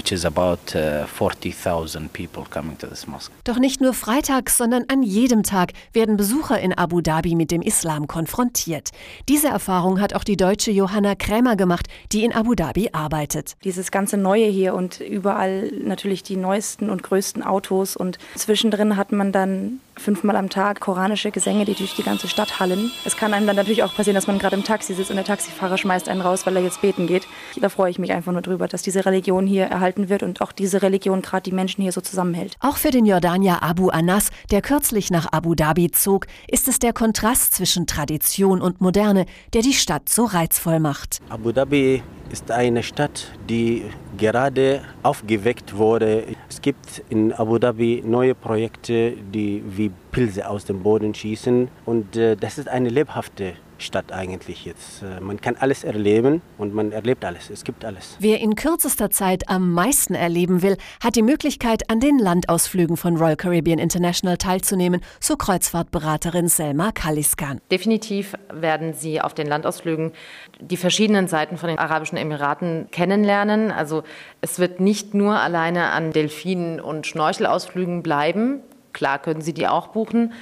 doch 3.43 3.59
nicht 3.59 3.81
nur 3.81 3.93
freitags, 3.93 4.57
sondern 4.57 4.85
an 4.87 5.03
jedem 5.03 5.43
Tag 5.43 5.73
werden 5.93 6.17
Besucher 6.17 6.59
in 6.59 6.73
Abu 6.73 7.01
Dhabi 7.01 7.35
mit 7.35 7.51
dem 7.51 7.61
Islam 7.61 8.07
konfrontiert. 8.07 8.89
Diese 9.27 9.47
Erfahrung 9.47 9.99
hat 9.99 10.13
auch 10.13 10.23
die 10.23 10.37
deutsche 10.37 10.60
deutsche 10.61 10.71
Johanna 10.77 11.15
Krämer 11.15 11.55
gemacht, 11.55 11.87
die 12.11 12.23
in 12.23 12.33
Abu 12.33 12.53
Dhabi 12.53 12.89
arbeitet. 12.91 13.55
Dieses 13.63 13.89
ganze 13.89 14.15
Neue 14.15 14.45
hier 14.45 14.75
und 14.75 14.99
überall 14.99 15.71
natürlich 15.83 16.21
die 16.21 16.35
neuesten 16.35 16.91
und 16.91 17.01
größten 17.01 17.41
Autos 17.41 17.95
und 17.95 18.19
zwischendrin 18.35 18.95
hat 18.95 19.11
man 19.11 19.31
dann 19.31 19.79
fünfmal 20.01 20.35
am 20.35 20.49
Tag 20.49 20.79
koranische 20.81 21.31
Gesänge, 21.31 21.63
die 21.63 21.75
durch 21.75 21.95
die 21.95 22.03
ganze 22.03 22.27
Stadt 22.27 22.59
hallen. 22.59 22.91
Es 23.05 23.15
kann 23.15 23.33
einem 23.33 23.47
dann 23.47 23.55
natürlich 23.55 23.83
auch 23.83 23.95
passieren, 23.95 24.15
dass 24.15 24.27
man 24.27 24.39
gerade 24.39 24.55
im 24.55 24.63
Taxi 24.63 24.93
sitzt 24.93 25.09
und 25.09 25.15
der 25.15 25.25
Taxifahrer 25.25 25.77
schmeißt 25.77 26.09
einen 26.09 26.21
raus, 26.21 26.45
weil 26.45 26.55
er 26.57 26.63
jetzt 26.63 26.81
beten 26.81 27.07
geht. 27.07 27.27
Da 27.59 27.69
freue 27.69 27.89
ich 27.89 27.99
mich 27.99 28.11
einfach 28.11 28.31
nur 28.31 28.41
drüber, 28.41 28.67
dass 28.67 28.81
diese 28.81 29.05
Religion 29.05 29.47
hier 29.47 29.65
erhalten 29.65 30.09
wird 30.09 30.23
und 30.23 30.41
auch 30.41 30.51
diese 30.51 30.81
Religion 30.81 31.21
gerade 31.21 31.43
die 31.43 31.51
Menschen 31.55 31.81
hier 31.81 31.91
so 31.91 32.01
zusammenhält. 32.01 32.55
Auch 32.59 32.77
für 32.77 32.91
den 32.91 33.05
Jordanier 33.05 33.63
Abu 33.63 33.89
Anas, 33.89 34.31
der 34.49 34.61
kürzlich 34.61 35.11
nach 35.11 35.31
Abu 35.31 35.55
Dhabi 35.55 35.91
zog, 35.91 36.27
ist 36.47 36.67
es 36.67 36.79
der 36.79 36.93
Kontrast 36.93 37.53
zwischen 37.53 37.87
Tradition 37.87 38.61
und 38.61 38.81
Moderne, 38.81 39.25
der 39.53 39.61
die 39.61 39.73
Stadt 39.73 40.09
so 40.09 40.25
reizvoll 40.25 40.79
macht. 40.79 41.19
Abu 41.29 41.51
Dhabi 41.51 42.03
ist 42.31 42.49
eine 42.49 42.81
Stadt, 42.81 43.31
die 43.49 43.83
gerade 44.17 44.81
aufgeweckt 45.03 45.75
wurde. 45.75 46.23
Es 46.49 46.61
gibt 46.61 47.03
in 47.09 47.33
Abu 47.33 47.57
Dhabi 47.57 48.03
neue 48.05 48.35
Projekte, 48.35 49.13
die 49.33 49.63
wie 49.65 49.91
Pilze 50.11 50.49
aus 50.49 50.65
dem 50.65 50.81
Boden 50.81 51.13
schießen. 51.13 51.67
Und 51.85 52.15
äh, 52.15 52.35
das 52.35 52.57
ist 52.57 52.69
eine 52.69 52.89
lebhafte 52.89 53.53
Stadt 53.81 54.11
eigentlich 54.11 54.65
jetzt. 54.65 55.03
Äh, 55.03 55.19
man 55.19 55.41
kann 55.41 55.55
alles 55.59 55.83
erleben 55.83 56.41
und 56.57 56.73
man 56.73 56.91
erlebt 56.91 57.25
alles. 57.25 57.49
Es 57.49 57.63
gibt 57.63 57.83
alles. 57.85 58.17
Wer 58.19 58.39
in 58.39 58.55
kürzester 58.55 59.09
Zeit 59.09 59.49
am 59.49 59.71
meisten 59.73 60.15
erleben 60.15 60.61
will, 60.61 60.77
hat 61.03 61.15
die 61.15 61.21
Möglichkeit, 61.21 61.89
an 61.89 61.99
den 61.99 62.19
Landausflügen 62.19 62.97
von 62.97 63.17
Royal 63.17 63.35
Caribbean 63.35 63.79
International 63.79 64.37
teilzunehmen, 64.37 65.01
so 65.19 65.35
Kreuzfahrtberaterin 65.35 66.47
Selma 66.47 66.91
Kaliskan. 66.91 67.59
Definitiv 67.71 68.33
werden 68.51 68.93
Sie 68.93 69.21
auf 69.21 69.33
den 69.33 69.47
Landausflügen 69.47 70.13
die 70.59 70.77
verschiedenen 70.77 71.27
Seiten 71.27 71.57
von 71.57 71.69
den 71.69 71.79
Arabischen 71.79 72.17
Emiraten 72.17 72.87
kennenlernen. 72.91 73.71
Also 73.71 74.03
es 74.41 74.59
wird 74.59 74.79
nicht 74.79 75.13
nur 75.13 75.39
alleine 75.39 75.91
an 75.91 76.11
Delfinen 76.11 76.79
und 76.79 77.07
Schnorchelausflügen 77.07 78.03
bleiben. 78.03 78.61
Klar 78.93 79.19
können 79.19 79.41
Sie 79.41 79.53
die 79.53 79.67
auch 79.67 79.87
buchen, 79.87 80.33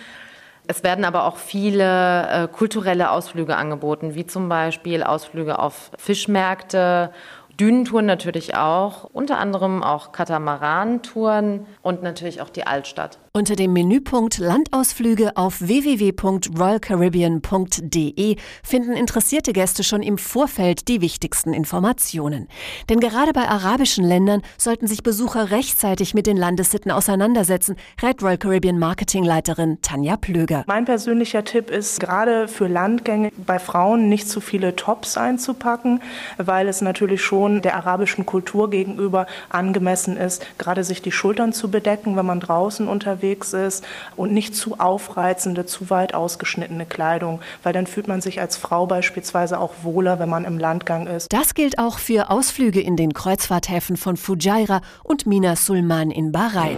es 0.69 0.83
werden 0.83 1.03
aber 1.03 1.25
auch 1.25 1.37
viele 1.37 2.29
äh, 2.29 2.47
kulturelle 2.47 3.09
Ausflüge 3.09 3.55
angeboten, 3.55 4.13
wie 4.13 4.27
zum 4.27 4.49
Beispiel 4.49 5.01
Ausflüge 5.01 5.57
auf 5.57 5.89
Fischmärkte 5.97 7.11
Dünentouren 7.59 8.05
natürlich 8.05 8.55
auch, 8.55 9.03
unter 9.11 9.39
anderem 9.39 9.83
auch 9.83 10.11
Katamaran-Touren 10.11 11.65
und 11.81 12.03
natürlich 12.03 12.41
auch 12.41 12.49
die 12.49 12.67
Altstadt. 12.67 13.17
Unter 13.39 13.55
dem 13.55 13.71
Menüpunkt 13.71 14.37
Landausflüge 14.37 15.37
auf 15.37 15.61
www.royalcaribbean.de 15.61 18.35
finden 18.63 18.91
interessierte 18.91 19.53
Gäste 19.53 19.85
schon 19.85 20.03
im 20.03 20.17
Vorfeld 20.17 20.89
die 20.89 20.99
wichtigsten 20.99 21.53
Informationen. 21.53 22.49
Denn 22.89 22.99
gerade 22.99 23.31
bei 23.31 23.47
arabischen 23.47 24.03
Ländern 24.03 24.41
sollten 24.57 24.87
sich 24.87 25.03
Besucher 25.03 25.51
rechtzeitig 25.51 26.13
mit 26.13 26.27
den 26.27 26.35
Landessitten 26.35 26.91
auseinandersetzen, 26.91 27.77
rät 28.03 28.21
Royal 28.21 28.37
Caribbean 28.37 28.77
Marketingleiterin 28.77 29.77
Tanja 29.81 30.17
Plöger. 30.17 30.65
Mein 30.67 30.83
persönlicher 30.83 31.45
Tipp 31.45 31.71
ist, 31.71 32.01
gerade 32.01 32.49
für 32.49 32.67
Landgänge 32.67 33.31
bei 33.47 33.57
Frauen 33.57 34.09
nicht 34.09 34.27
zu 34.27 34.41
viele 34.41 34.75
Tops 34.75 35.15
einzupacken, 35.15 36.01
weil 36.35 36.67
es 36.67 36.81
natürlich 36.81 37.21
schon 37.21 37.61
der 37.61 37.77
arabischen 37.77 38.25
Kultur 38.25 38.69
gegenüber 38.69 39.27
angemessen 39.47 40.17
ist, 40.17 40.45
gerade 40.57 40.83
sich 40.83 41.01
die 41.01 41.13
Schultern 41.13 41.53
zu 41.53 41.71
bedecken, 41.71 42.17
wenn 42.17 42.25
man 42.25 42.41
draußen 42.41 42.89
unterwegs 42.89 43.28
ist 43.53 43.85
und 44.15 44.33
nicht 44.33 44.55
zu 44.55 44.79
aufreizende, 44.79 45.65
zu 45.65 45.89
weit 45.89 46.13
ausgeschnittene 46.13 46.85
Kleidung, 46.85 47.41
weil 47.63 47.73
dann 47.73 47.87
fühlt 47.87 48.07
man 48.07 48.21
sich 48.21 48.41
als 48.41 48.57
Frau 48.57 48.85
beispielsweise 48.85 49.59
auch 49.59 49.73
wohler, 49.83 50.19
wenn 50.19 50.29
man 50.29 50.45
im 50.45 50.57
Landgang 50.57 51.07
ist. 51.07 51.31
Das 51.31 51.53
gilt 51.53 51.79
auch 51.79 51.99
für 51.99 52.29
Ausflüge 52.29 52.81
in 52.81 52.95
den 52.95 53.13
Kreuzfahrthäfen 53.13 53.97
von 53.97 54.17
Fujairah 54.17 54.81
und 55.03 55.25
Mina 55.25 55.55
Sulman 55.55 56.11
in 56.11 56.31
Bahrain. 56.31 56.77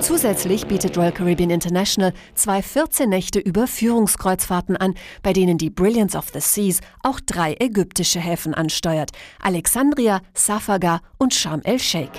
Zusätzlich 0.00 0.66
bietet 0.66 0.96
Royal 0.98 1.12
Caribbean 1.12 1.50
International 1.50 2.12
zwei 2.34 2.62
14 2.62 3.08
Nächte 3.08 3.38
Überführungskreuzfahrten 3.38 4.76
an, 4.76 4.94
bei 5.22 5.32
denen 5.32 5.58
die 5.58 5.70
Brilliance 5.70 6.16
of 6.16 6.26
the 6.32 6.40
Seas 6.40 6.80
auch 7.02 7.18
drei 7.18 7.56
ägyptische 7.58 8.20
Häfen 8.20 8.54
ansteuert: 8.54 9.10
Alexandria, 9.42 10.20
Safaga 10.34 11.00
und 11.18 11.34
Sharm 11.34 11.62
el-Sheikh. 11.64 12.10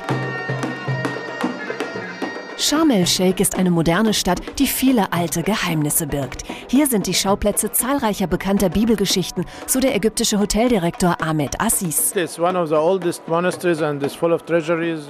Sharm 2.60 2.90
el-Sheikh 2.90 3.40
ist 3.40 3.56
eine 3.56 3.70
moderne 3.70 4.16
Stadt, 4.16 4.42
die 4.58 4.66
viele 4.66 5.14
alte 5.14 5.44
Geheimnisse 5.44 6.08
birgt. 6.08 6.44
Hier 6.68 6.88
sind 6.88 7.06
die 7.06 7.14
Schauplätze 7.14 7.72
zahlreicher 7.72 8.26
bekannter 8.26 8.70
Bibelgeschichten, 8.70 9.46
so 9.68 9.80
der 9.80 9.96
ägyptische 9.96 10.40
Hoteldirektor 10.40 11.22
Ahmed 11.22 11.62
Assis. 11.62 12.14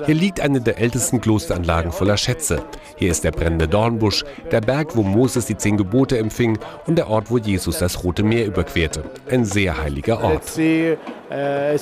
Hier 0.06 0.16
liegt 0.16 0.42
eine 0.42 0.60
der 0.60 0.78
ältesten 0.78 1.22
Klosteranlagen 1.22 1.94
voller 1.94 2.18
Schätze. 2.18 2.64
Hier 2.98 3.12
ist 3.12 3.24
der 3.24 3.32
brennende 3.32 3.70
Dornbusch, 3.70 4.26
der 4.52 4.60
Berg, 4.60 4.98
wo 4.98 5.04
Moses 5.04 5.46
die 5.46 5.56
zehn 5.56 5.78
Gebote 5.78 6.18
empfing 6.18 6.60
und 6.86 6.98
der 6.98 7.10
Ort, 7.10 7.32
wo 7.32 7.38
Jesus 7.38 7.78
das 7.78 8.04
Rote 8.04 8.24
Meer 8.24 8.46
überquerte. 8.46 9.06
Ein 9.30 9.46
sehr 9.46 9.82
heiliger 9.82 10.22
Ort. 10.22 10.44
Uh, 11.30 11.78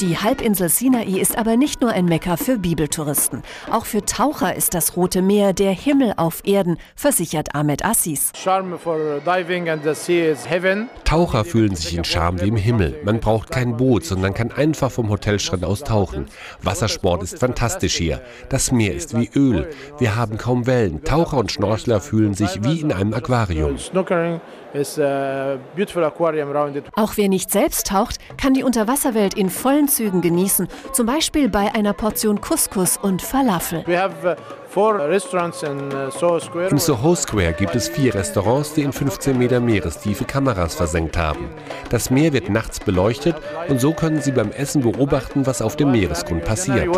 die 0.00 0.18
Halbinsel 0.18 0.68
Sinai 0.68 1.18
ist 1.18 1.36
aber 1.36 1.56
nicht 1.56 1.80
nur 1.80 1.90
ein 1.90 2.04
Mekka 2.04 2.36
für 2.36 2.58
Bibeltouristen. 2.58 3.42
Auch 3.70 3.84
für 3.84 4.04
Taucher 4.04 4.54
ist 4.54 4.70
ist 4.70 4.74
das 4.74 4.96
Rote 4.96 5.20
Meer 5.20 5.52
der 5.52 5.72
Himmel 5.72 6.12
auf 6.16 6.42
Erden, 6.44 6.78
versichert 6.94 7.56
Ahmed 7.56 7.84
Assis. 7.84 8.30
Taucher 11.04 11.44
fühlen 11.44 11.74
sich 11.74 11.96
in 11.96 12.04
Charme 12.04 12.40
wie 12.40 12.48
im 12.48 12.56
Himmel. 12.56 13.00
Man 13.02 13.18
braucht 13.18 13.50
kein 13.50 13.76
Boot, 13.76 14.04
sondern 14.04 14.32
kann 14.32 14.52
einfach 14.52 14.92
vom 14.92 15.08
Hotelstrand 15.08 15.64
aus 15.64 15.82
tauchen. 15.82 16.26
Wassersport 16.62 17.24
ist 17.24 17.38
fantastisch 17.38 17.96
hier. 17.96 18.20
Das 18.48 18.70
Meer 18.70 18.94
ist 18.94 19.18
wie 19.18 19.28
Öl. 19.34 19.70
Wir 19.98 20.14
haben 20.14 20.38
kaum 20.38 20.66
Wellen. 20.66 21.02
Taucher 21.02 21.38
und 21.38 21.50
Schnorchler 21.50 22.00
fühlen 22.00 22.34
sich 22.34 22.62
wie 22.62 22.80
in 22.80 22.92
einem 22.92 23.12
Aquarium. 23.12 23.76
Auch 26.94 27.16
wer 27.16 27.28
nicht 27.28 27.50
selbst 27.50 27.86
taucht, 27.88 28.18
kann 28.36 28.54
die 28.54 28.62
Unterwasserwelt 28.62 29.34
in 29.34 29.50
vollen 29.50 29.88
Zügen 29.88 30.20
genießen, 30.20 30.68
zum 30.92 31.06
Beispiel 31.06 31.48
bei 31.48 31.74
einer 31.74 31.92
Portion 31.92 32.40
Couscous 32.40 32.96
und 32.96 33.22
Falafel. 33.22 33.84
Uh, 33.86 34.34
Im 36.70 36.78
Soho 36.78 37.16
Square 37.16 37.54
gibt 37.54 37.74
es 37.74 37.88
vier 37.88 38.14
Restaurants, 38.14 38.74
die 38.74 38.82
in 38.82 38.92
15 38.92 39.36
Meter 39.36 39.58
Meerestiefe 39.58 40.24
Kameras 40.24 40.76
versenkt 40.76 41.18
haben. 41.18 41.48
Das 41.88 42.10
Meer 42.10 42.32
wird 42.32 42.50
nachts 42.50 42.78
beleuchtet 42.78 43.34
und 43.68 43.80
so 43.80 43.92
können 43.92 44.20
Sie 44.20 44.30
beim 44.30 44.52
Essen 44.52 44.82
beobachten, 44.82 45.44
was 45.44 45.60
auf 45.60 45.74
dem 45.74 45.90
Meeresgrund 45.90 46.44
passiert. 46.44 46.86
Und 46.86 46.94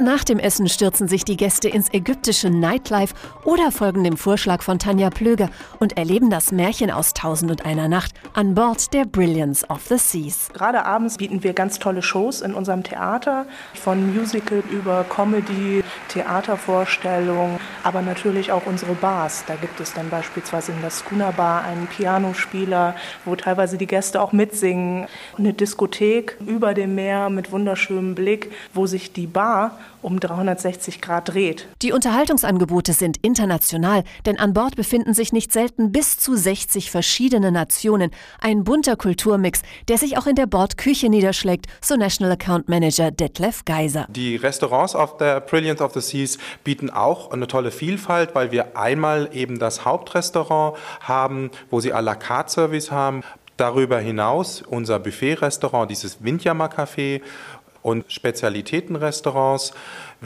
nach 0.00 0.24
dem 0.24 0.38
Essen 0.38 0.66
stürzen 0.66 1.08
sich 1.08 1.26
die 1.26 1.36
Gäste 1.36 1.68
ins 1.68 1.92
ägyptische 1.92 2.48
Nightlife 2.48 3.14
oder 3.44 3.70
folgen 3.70 4.02
dem 4.02 4.16
Vorschlag 4.16 4.62
von 4.62 4.78
Tanja 4.78 5.10
Plöger 5.10 5.50
und 5.78 5.98
erleben 5.98 6.30
das 6.30 6.52
Märchen 6.52 6.90
aus 6.90 7.12
Tausend 7.12 7.50
und 7.50 7.66
einer 7.66 7.88
Nacht 7.88 8.12
an 8.32 8.54
Bord 8.54 8.94
der 8.94 9.04
Brilliance 9.04 9.68
of 9.68 9.82
the 9.90 9.98
Seas. 9.98 10.48
Gerade 10.54 10.86
abends 10.86 11.18
bieten 11.18 11.44
wir 11.44 11.52
ganz 11.52 11.78
tolle 11.78 12.00
Shows 12.00 12.40
in 12.40 12.54
unserem 12.54 12.82
Theater, 12.82 13.44
von 13.74 14.16
Musical 14.16 14.62
über 14.70 15.04
Comedy 15.04 15.33
Comedy, 15.34 15.82
Theatervorstellungen, 16.08 17.58
aber 17.82 18.02
natürlich 18.02 18.52
auch 18.52 18.66
unsere 18.66 18.94
Bars. 18.94 19.44
Da 19.46 19.56
gibt 19.56 19.80
es 19.80 19.92
dann 19.92 20.08
beispielsweise 20.08 20.70
in 20.70 20.80
der 20.80 20.90
Schooner 20.90 21.32
Bar 21.32 21.64
einen 21.64 21.88
Pianospieler, 21.88 22.94
wo 23.24 23.34
teilweise 23.34 23.78
die 23.78 23.86
Gäste 23.86 24.20
auch 24.20 24.32
mitsingen. 24.32 25.06
Eine 25.36 25.52
Diskothek 25.52 26.36
über 26.46 26.74
dem 26.74 26.94
Meer 26.94 27.30
mit 27.30 27.50
wunderschönem 27.50 28.14
Blick, 28.14 28.52
wo 28.72 28.86
sich 28.86 29.12
die 29.12 29.26
Bar 29.26 29.78
um 30.02 30.20
360 30.20 31.00
Grad 31.00 31.30
dreht. 31.30 31.66
Die 31.82 31.92
Unterhaltungsangebote 31.92 32.92
sind 32.92 33.16
international, 33.22 34.04
denn 34.26 34.38
an 34.38 34.52
Bord 34.52 34.76
befinden 34.76 35.14
sich 35.14 35.32
nicht 35.32 35.52
selten 35.52 35.92
bis 35.92 36.18
zu 36.18 36.36
60 36.36 36.90
verschiedene 36.90 37.50
Nationen. 37.50 38.10
Ein 38.38 38.64
bunter 38.64 38.96
Kulturmix, 38.96 39.62
der 39.88 39.98
sich 39.98 40.18
auch 40.18 40.26
in 40.26 40.36
der 40.36 40.46
Bordküche 40.46 41.08
niederschlägt, 41.08 41.66
so 41.80 41.96
National 41.96 42.32
Account 42.32 42.68
Manager 42.68 43.10
Detlef 43.10 43.64
Geiser. 43.64 44.06
Die 44.10 44.36
Restaurants 44.36 44.94
auf 44.94 45.16
der 45.16 45.23
Brilliance 45.40 45.82
of 45.82 45.92
the 45.94 46.00
Seas 46.00 46.38
bieten 46.64 46.90
auch 46.90 47.30
eine 47.30 47.46
tolle 47.46 47.70
Vielfalt, 47.70 48.34
weil 48.34 48.52
wir 48.52 48.76
einmal 48.76 49.30
eben 49.32 49.58
das 49.58 49.84
Hauptrestaurant 49.84 50.76
haben, 51.00 51.50
wo 51.70 51.80
sie 51.80 51.92
à 51.92 52.00
la 52.00 52.14
carte 52.14 52.52
Service 52.52 52.90
haben. 52.90 53.22
Darüber 53.56 53.98
hinaus 53.98 54.62
unser 54.62 54.98
Buffet-Restaurant, 54.98 55.90
dieses 55.90 56.24
Windjammer 56.24 56.66
Café 56.66 57.20
und 57.82 58.10
Spezialitätenrestaurants, 58.10 59.74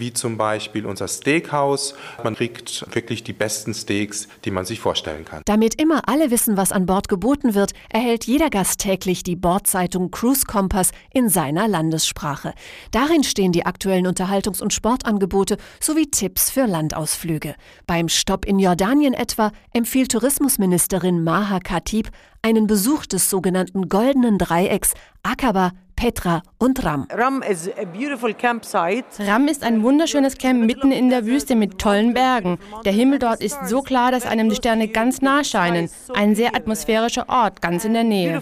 wie 0.00 0.12
zum 0.12 0.36
Beispiel 0.36 0.86
unser 0.86 1.08
Steakhouse. 1.08 1.94
Man 2.22 2.34
kriegt 2.34 2.84
wirklich 2.94 3.24
die 3.24 3.32
besten 3.32 3.74
Steaks, 3.74 4.28
die 4.44 4.50
man 4.50 4.64
sich 4.64 4.80
vorstellen 4.80 5.24
kann. 5.24 5.42
Damit 5.44 5.80
immer 5.80 6.08
alle 6.08 6.30
wissen, 6.30 6.56
was 6.56 6.72
an 6.72 6.86
Bord 6.86 7.08
geboten 7.08 7.54
wird, 7.54 7.72
erhält 7.90 8.24
jeder 8.24 8.50
Gast 8.50 8.80
täglich 8.80 9.22
die 9.22 9.36
Bordzeitung 9.36 10.10
Cruise 10.10 10.44
Compass 10.46 10.90
in 11.12 11.28
seiner 11.28 11.68
Landessprache. 11.68 12.54
Darin 12.90 13.24
stehen 13.24 13.52
die 13.52 13.66
aktuellen 13.66 14.06
Unterhaltungs- 14.06 14.62
und 14.62 14.72
Sportangebote 14.72 15.56
sowie 15.80 16.10
Tipps 16.10 16.50
für 16.50 16.66
Landausflüge. 16.66 17.54
Beim 17.86 18.08
Stopp 18.08 18.44
in 18.44 18.58
Jordanien 18.58 19.14
etwa 19.14 19.52
empfiehlt 19.72 20.12
Tourismusministerin 20.12 21.22
Maha 21.22 21.60
Khatib 21.60 22.10
einen 22.42 22.66
Besuch 22.66 23.06
des 23.06 23.30
sogenannten 23.30 23.88
Goldenen 23.88 24.38
Dreiecks 24.38 24.94
Aqaba, 25.22 25.72
Petra 25.98 26.42
und 26.58 26.84
Ram. 26.84 27.08
Ram 27.10 27.42
is, 27.42 27.68
Ram 29.18 29.48
ist 29.48 29.64
ein 29.64 29.82
wunderschönes 29.82 30.38
Camp 30.38 30.64
mitten 30.64 30.92
in 30.92 31.10
der 31.10 31.26
Wüste 31.26 31.56
mit 31.56 31.80
tollen 31.80 32.14
Bergen. 32.14 32.58
Der 32.84 32.92
Himmel 32.92 33.18
dort 33.18 33.40
ist 33.40 33.58
so 33.66 33.82
klar, 33.82 34.12
dass 34.12 34.24
einem 34.24 34.48
die 34.48 34.54
Sterne 34.54 34.86
ganz 34.86 35.22
nah 35.22 35.42
scheinen. 35.42 35.90
Ein 36.14 36.36
sehr 36.36 36.54
atmosphärischer 36.54 37.28
Ort, 37.28 37.60
ganz 37.60 37.84
in 37.84 37.94
der 37.94 38.04
Nähe. 38.04 38.40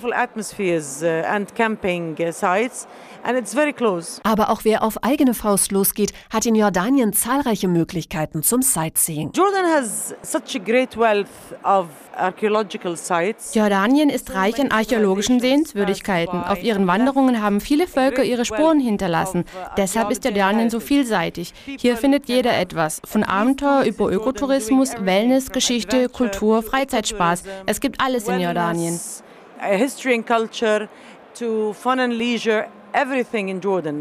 Aber 4.23 4.51
auch 4.51 4.61
wer 4.65 4.83
auf 4.83 5.03
eigene 5.03 5.35
Faust 5.35 5.73
losgeht, 5.73 6.13
hat 6.31 6.45
in 6.45 6.55
Jordanien 6.55 7.15
zahlreiche 7.15 7.69
Möglichkeiten 7.69 8.43
zum 8.43 8.61
Sightseeing. 8.61 9.33
Jordanien 13.55 14.11
ist 14.11 14.35
reich 14.35 14.61
an 14.61 14.71
archäologischen 14.71 15.41
Sehenswürdigkeiten. 15.41 16.45
Auf 16.45 16.63
ihren 16.63 16.87
Wanderungen 16.87 17.43
haben 17.43 17.46
viele 17.61 17.87
Völker 17.87 18.25
ihre 18.25 18.45
Spuren 18.45 18.81
hinterlassen. 18.81 19.45
Deshalb 19.77 20.11
ist 20.11 20.25
Jordanien 20.25 20.71
so 20.71 20.81
vielseitig. 20.81 21.53
Hier 21.65 21.97
findet 21.97 22.29
jeder 22.29 22.57
etwas. 22.59 23.01
Von 23.05 23.25
Abenteuer 23.25 23.85
über 23.85 24.11
Ökotourismus, 24.11 24.95
Wellness, 25.01 25.51
Geschichte, 25.51 26.09
Kultur, 26.09 26.63
Freizeitspaß. 26.63 27.45
Es 27.67 27.81
gibt 27.81 28.01
alles 28.01 28.29
in 28.29 28.41
Jordanien. 28.41 29.01
History 29.61 30.15
and 30.15 30.27
culture 30.27 30.89
to 31.39 31.73
fun 31.73 31.99
and 32.01 32.13
leisure. 32.13 32.67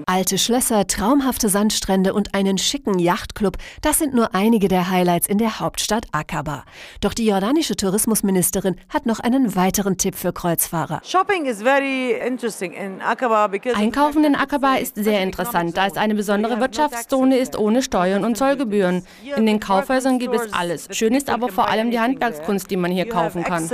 Alte 0.06 0.38
Schlösser, 0.38 0.88
traumhafte 0.88 1.50
Sandstrände 1.50 2.14
und 2.14 2.34
einen 2.34 2.58
schicken 2.58 2.98
Yachtclub, 2.98 3.58
das 3.82 4.00
sind 4.00 4.14
nur 4.14 4.34
einige 4.34 4.70
der 4.70 4.90
Highlights 4.90 5.28
in 5.28 5.38
der 5.38 5.60
Hauptstadt 5.60 6.06
Aqaba. 6.14 6.64
Doch 7.02 7.14
die 7.14 7.26
jordanische 7.26 7.76
Tourismusministerin 7.76 8.78
hat 8.88 9.06
noch 9.06 9.20
einen 9.20 9.54
weiteren 9.58 9.98
Tipp 9.98 10.16
für 10.16 10.32
Kreuzfahrer. 10.32 11.02
Shopping 11.04 11.46
is 11.46 11.62
very 11.62 12.14
interesting 12.26 12.72
in 12.72 13.02
Aqaba 13.02 13.48
because 13.48 13.76
Einkaufen 13.76 14.24
in 14.24 14.34
Aqaba 14.34 14.76
ist 14.76 14.96
sehr 14.96 15.22
interessant, 15.24 15.76
da 15.76 15.88
es 15.88 15.98
eine 15.98 16.16
besondere 16.16 16.62
Wirtschaftszone 16.62 17.38
ist 17.38 17.60
ohne 17.60 17.84
Steuern 17.84 18.24
und 18.24 18.38
Zollgebühren. 18.38 19.06
In 19.36 19.46
den 19.46 19.60
Kaufhäusern 19.60 20.20
gibt 20.20 20.36
es 20.36 20.54
alles. 20.54 20.88
Schön 20.92 21.14
ist 21.16 21.30
aber 21.30 21.50
vor 21.50 21.68
allem 21.68 21.92
die 21.92 22.00
Handwerkskunst, 22.00 22.72
die 22.72 22.78
man 22.78 22.92
hier 22.92 23.10
kaufen 23.10 23.44
kann. 23.44 23.68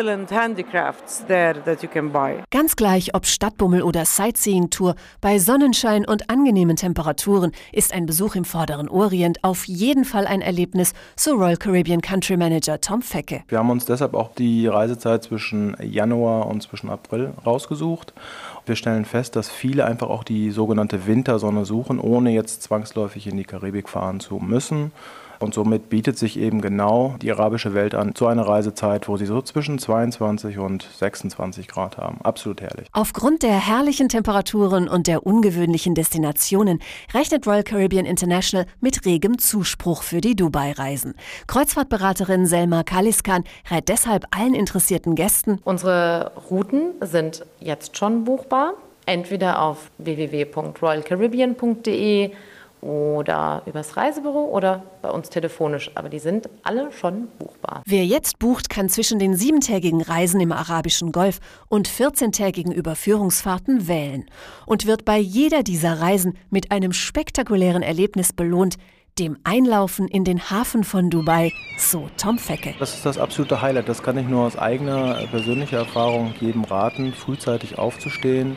Ganz 2.49 2.75
gleich, 2.75 3.13
ob 3.13 3.27
Stadtbummel 3.27 3.83
oder 3.83 4.05
Sightseeing-Tour, 4.05 4.95
bei 5.19 5.39
Sonnenschein 5.39 6.05
und 6.05 6.29
angenehmen 6.29 6.75
Temperaturen 6.75 7.51
ist 7.71 7.93
ein 7.93 8.05
Besuch 8.05 8.35
im 8.35 8.45
Vorderen 8.45 8.87
Orient 8.87 9.43
auf 9.43 9.65
jeden 9.65 10.05
Fall 10.05 10.27
ein 10.27 10.41
Erlebnis, 10.41 10.93
so 11.15 11.33
Royal 11.33 11.57
Caribbean 11.57 12.01
Country 12.01 12.37
Manager 12.37 12.79
Tom 12.79 13.01
Fecke. 13.01 13.43
Wir 13.47 13.57
haben 13.57 13.69
uns 13.69 13.85
deshalb 13.85 14.13
auch 14.13 14.33
die 14.33 14.67
Reisezeit 14.67 15.23
zwischen 15.23 15.75
Januar 15.81 16.47
und 16.47 16.63
zwischen 16.63 16.89
April 16.89 17.33
rausgesucht. 17.45 18.13
Wir 18.65 18.75
stellen 18.75 19.05
fest, 19.05 19.35
dass 19.35 19.49
viele 19.49 19.85
einfach 19.85 20.09
auch 20.09 20.23
die 20.23 20.51
sogenannte 20.51 21.07
Wintersonne 21.07 21.65
suchen, 21.65 21.99
ohne 21.99 22.31
jetzt 22.31 22.63
zwangsläufig 22.63 23.27
in 23.27 23.37
die 23.37 23.43
Karibik 23.43 23.89
fahren 23.89 24.19
zu 24.19 24.35
müssen. 24.35 24.91
Und 25.41 25.53
somit 25.53 25.89
bietet 25.89 26.17
sich 26.17 26.39
eben 26.39 26.61
genau 26.61 27.15
die 27.21 27.31
arabische 27.31 27.73
Welt 27.73 27.95
an 27.95 28.15
zu 28.15 28.27
einer 28.27 28.47
Reisezeit, 28.47 29.07
wo 29.07 29.15
sie 29.17 29.25
so 29.25 29.41
zwischen 29.41 29.79
22 29.79 30.59
und 30.59 30.83
26 30.83 31.67
Grad 31.67 31.97
haben. 31.97 32.19
Absolut 32.21 32.61
herrlich. 32.61 32.87
Aufgrund 32.91 33.41
der 33.43 33.67
herrlichen 33.67 34.07
Temperaturen 34.07 34.87
und 34.87 35.07
der 35.07 35.25
ungewöhnlichen 35.25 35.95
Destinationen 35.95 36.79
rechnet 37.13 37.47
Royal 37.47 37.63
Caribbean 37.63 38.05
International 38.05 38.67
mit 38.79 39.05
regem 39.05 39.39
Zuspruch 39.39 40.03
für 40.03 40.21
die 40.21 40.35
Dubai-Reisen. 40.35 41.15
Kreuzfahrtberaterin 41.47 42.45
Selma 42.45 42.83
Kaliskan 42.83 43.43
rät 43.71 43.89
deshalb 43.89 44.25
allen 44.31 44.53
interessierten 44.53 45.15
Gästen. 45.15 45.59
Unsere 45.63 46.33
Routen 46.49 46.91
sind 47.01 47.45
jetzt 47.59 47.97
schon 47.97 48.25
buchbar. 48.25 48.73
Entweder 49.07 49.59
auf 49.61 49.89
www.royalcaribbean.de 49.97 52.31
oder 52.81 53.61
übers 53.65 53.95
Reisebüro 53.95 54.45
oder 54.45 54.83
bei 55.01 55.09
uns 55.09 55.29
telefonisch. 55.29 55.91
Aber 55.95 56.09
die 56.09 56.19
sind 56.19 56.49
alle 56.63 56.91
schon 56.91 57.27
buchbar. 57.37 57.83
Wer 57.85 58.05
jetzt 58.05 58.39
bucht, 58.39 58.69
kann 58.69 58.89
zwischen 58.89 59.19
den 59.19 59.35
siebentägigen 59.35 60.01
Reisen 60.01 60.41
im 60.41 60.51
arabischen 60.51 61.11
Golf 61.11 61.39
und 61.69 61.87
14-tägigen 61.87 62.73
Überführungsfahrten 62.73 63.87
wählen 63.87 64.25
und 64.65 64.85
wird 64.85 65.05
bei 65.05 65.17
jeder 65.17 65.63
dieser 65.63 66.01
Reisen 66.01 66.37
mit 66.49 66.71
einem 66.71 66.93
spektakulären 66.93 67.83
Erlebnis 67.83 68.33
belohnt, 68.33 68.77
dem 69.19 69.37
Einlaufen 69.43 70.07
in 70.07 70.23
den 70.23 70.49
Hafen 70.49 70.83
von 70.83 71.09
Dubai, 71.09 71.51
so 71.77 72.09
Tom 72.17 72.37
Fecke. 72.37 72.73
Das 72.79 72.93
ist 72.95 73.05
das 73.05 73.17
absolute 73.17 73.61
Highlight. 73.61 73.89
Das 73.89 74.01
kann 74.01 74.17
ich 74.17 74.25
nur 74.25 74.45
aus 74.45 74.57
eigener 74.57 75.27
persönlicher 75.29 75.79
Erfahrung 75.79 76.33
jedem 76.39 76.63
raten, 76.63 77.13
frühzeitig 77.13 77.77
aufzustehen 77.77 78.55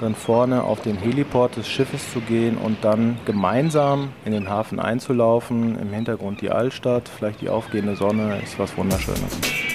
dann 0.00 0.14
vorne 0.14 0.64
auf 0.64 0.80
den 0.82 0.96
Heliport 0.96 1.56
des 1.56 1.68
Schiffes 1.68 2.12
zu 2.12 2.20
gehen 2.20 2.56
und 2.56 2.84
dann 2.84 3.18
gemeinsam 3.24 4.08
in 4.24 4.32
den 4.32 4.48
Hafen 4.48 4.78
einzulaufen. 4.78 5.78
Im 5.78 5.92
Hintergrund 5.92 6.40
die 6.40 6.50
Altstadt, 6.50 7.08
vielleicht 7.08 7.40
die 7.40 7.48
aufgehende 7.48 7.96
Sonne, 7.96 8.40
ist 8.42 8.58
was 8.58 8.76
Wunderschönes. 8.76 9.20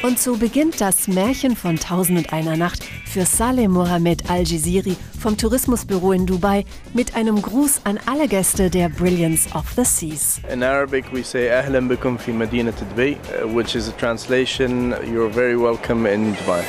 Und 0.04 0.20
so 0.20 0.38
beginnt 0.38 0.82
das 0.82 1.08
Märchen 1.08 1.56
von 1.56 1.78
Tausend 1.78 2.18
und 2.18 2.34
einer 2.34 2.58
Nacht 2.58 2.84
für 3.06 3.26
Saleh 3.26 3.68
Mohammed 3.68 4.30
Al-Jiziri 4.30 4.96
vom 5.20 5.38
Tourismusbüro 5.38 6.14
in 6.14 6.26
Dubai 6.26 6.66
mit 6.94 7.16
einem 7.16 7.42
Gruß 7.42 7.82
an 7.84 8.00
alle 8.06 8.28
Gäste 8.28 8.70
der 8.70 8.90
Brilliance 8.90 9.50
of 9.54 9.66
the 9.76 9.84
Seas. 9.84 10.40
In 10.52 10.64
Arabic 10.64 11.06
we 11.14 11.24
say 11.24 11.50
Ahlan 11.50 11.88
bikum 11.88 12.18
fi 12.18 12.32
Madinat 12.32 12.76
Dubai, 12.80 13.18
uh, 13.18 13.48
which 13.48 13.76
is 13.76 13.88
a 13.88 13.92
translation 13.94 14.96
you're 15.12 15.30
very 15.30 15.56
welcome 15.56 16.06
in 16.06 16.36
Dubai. 16.36 16.64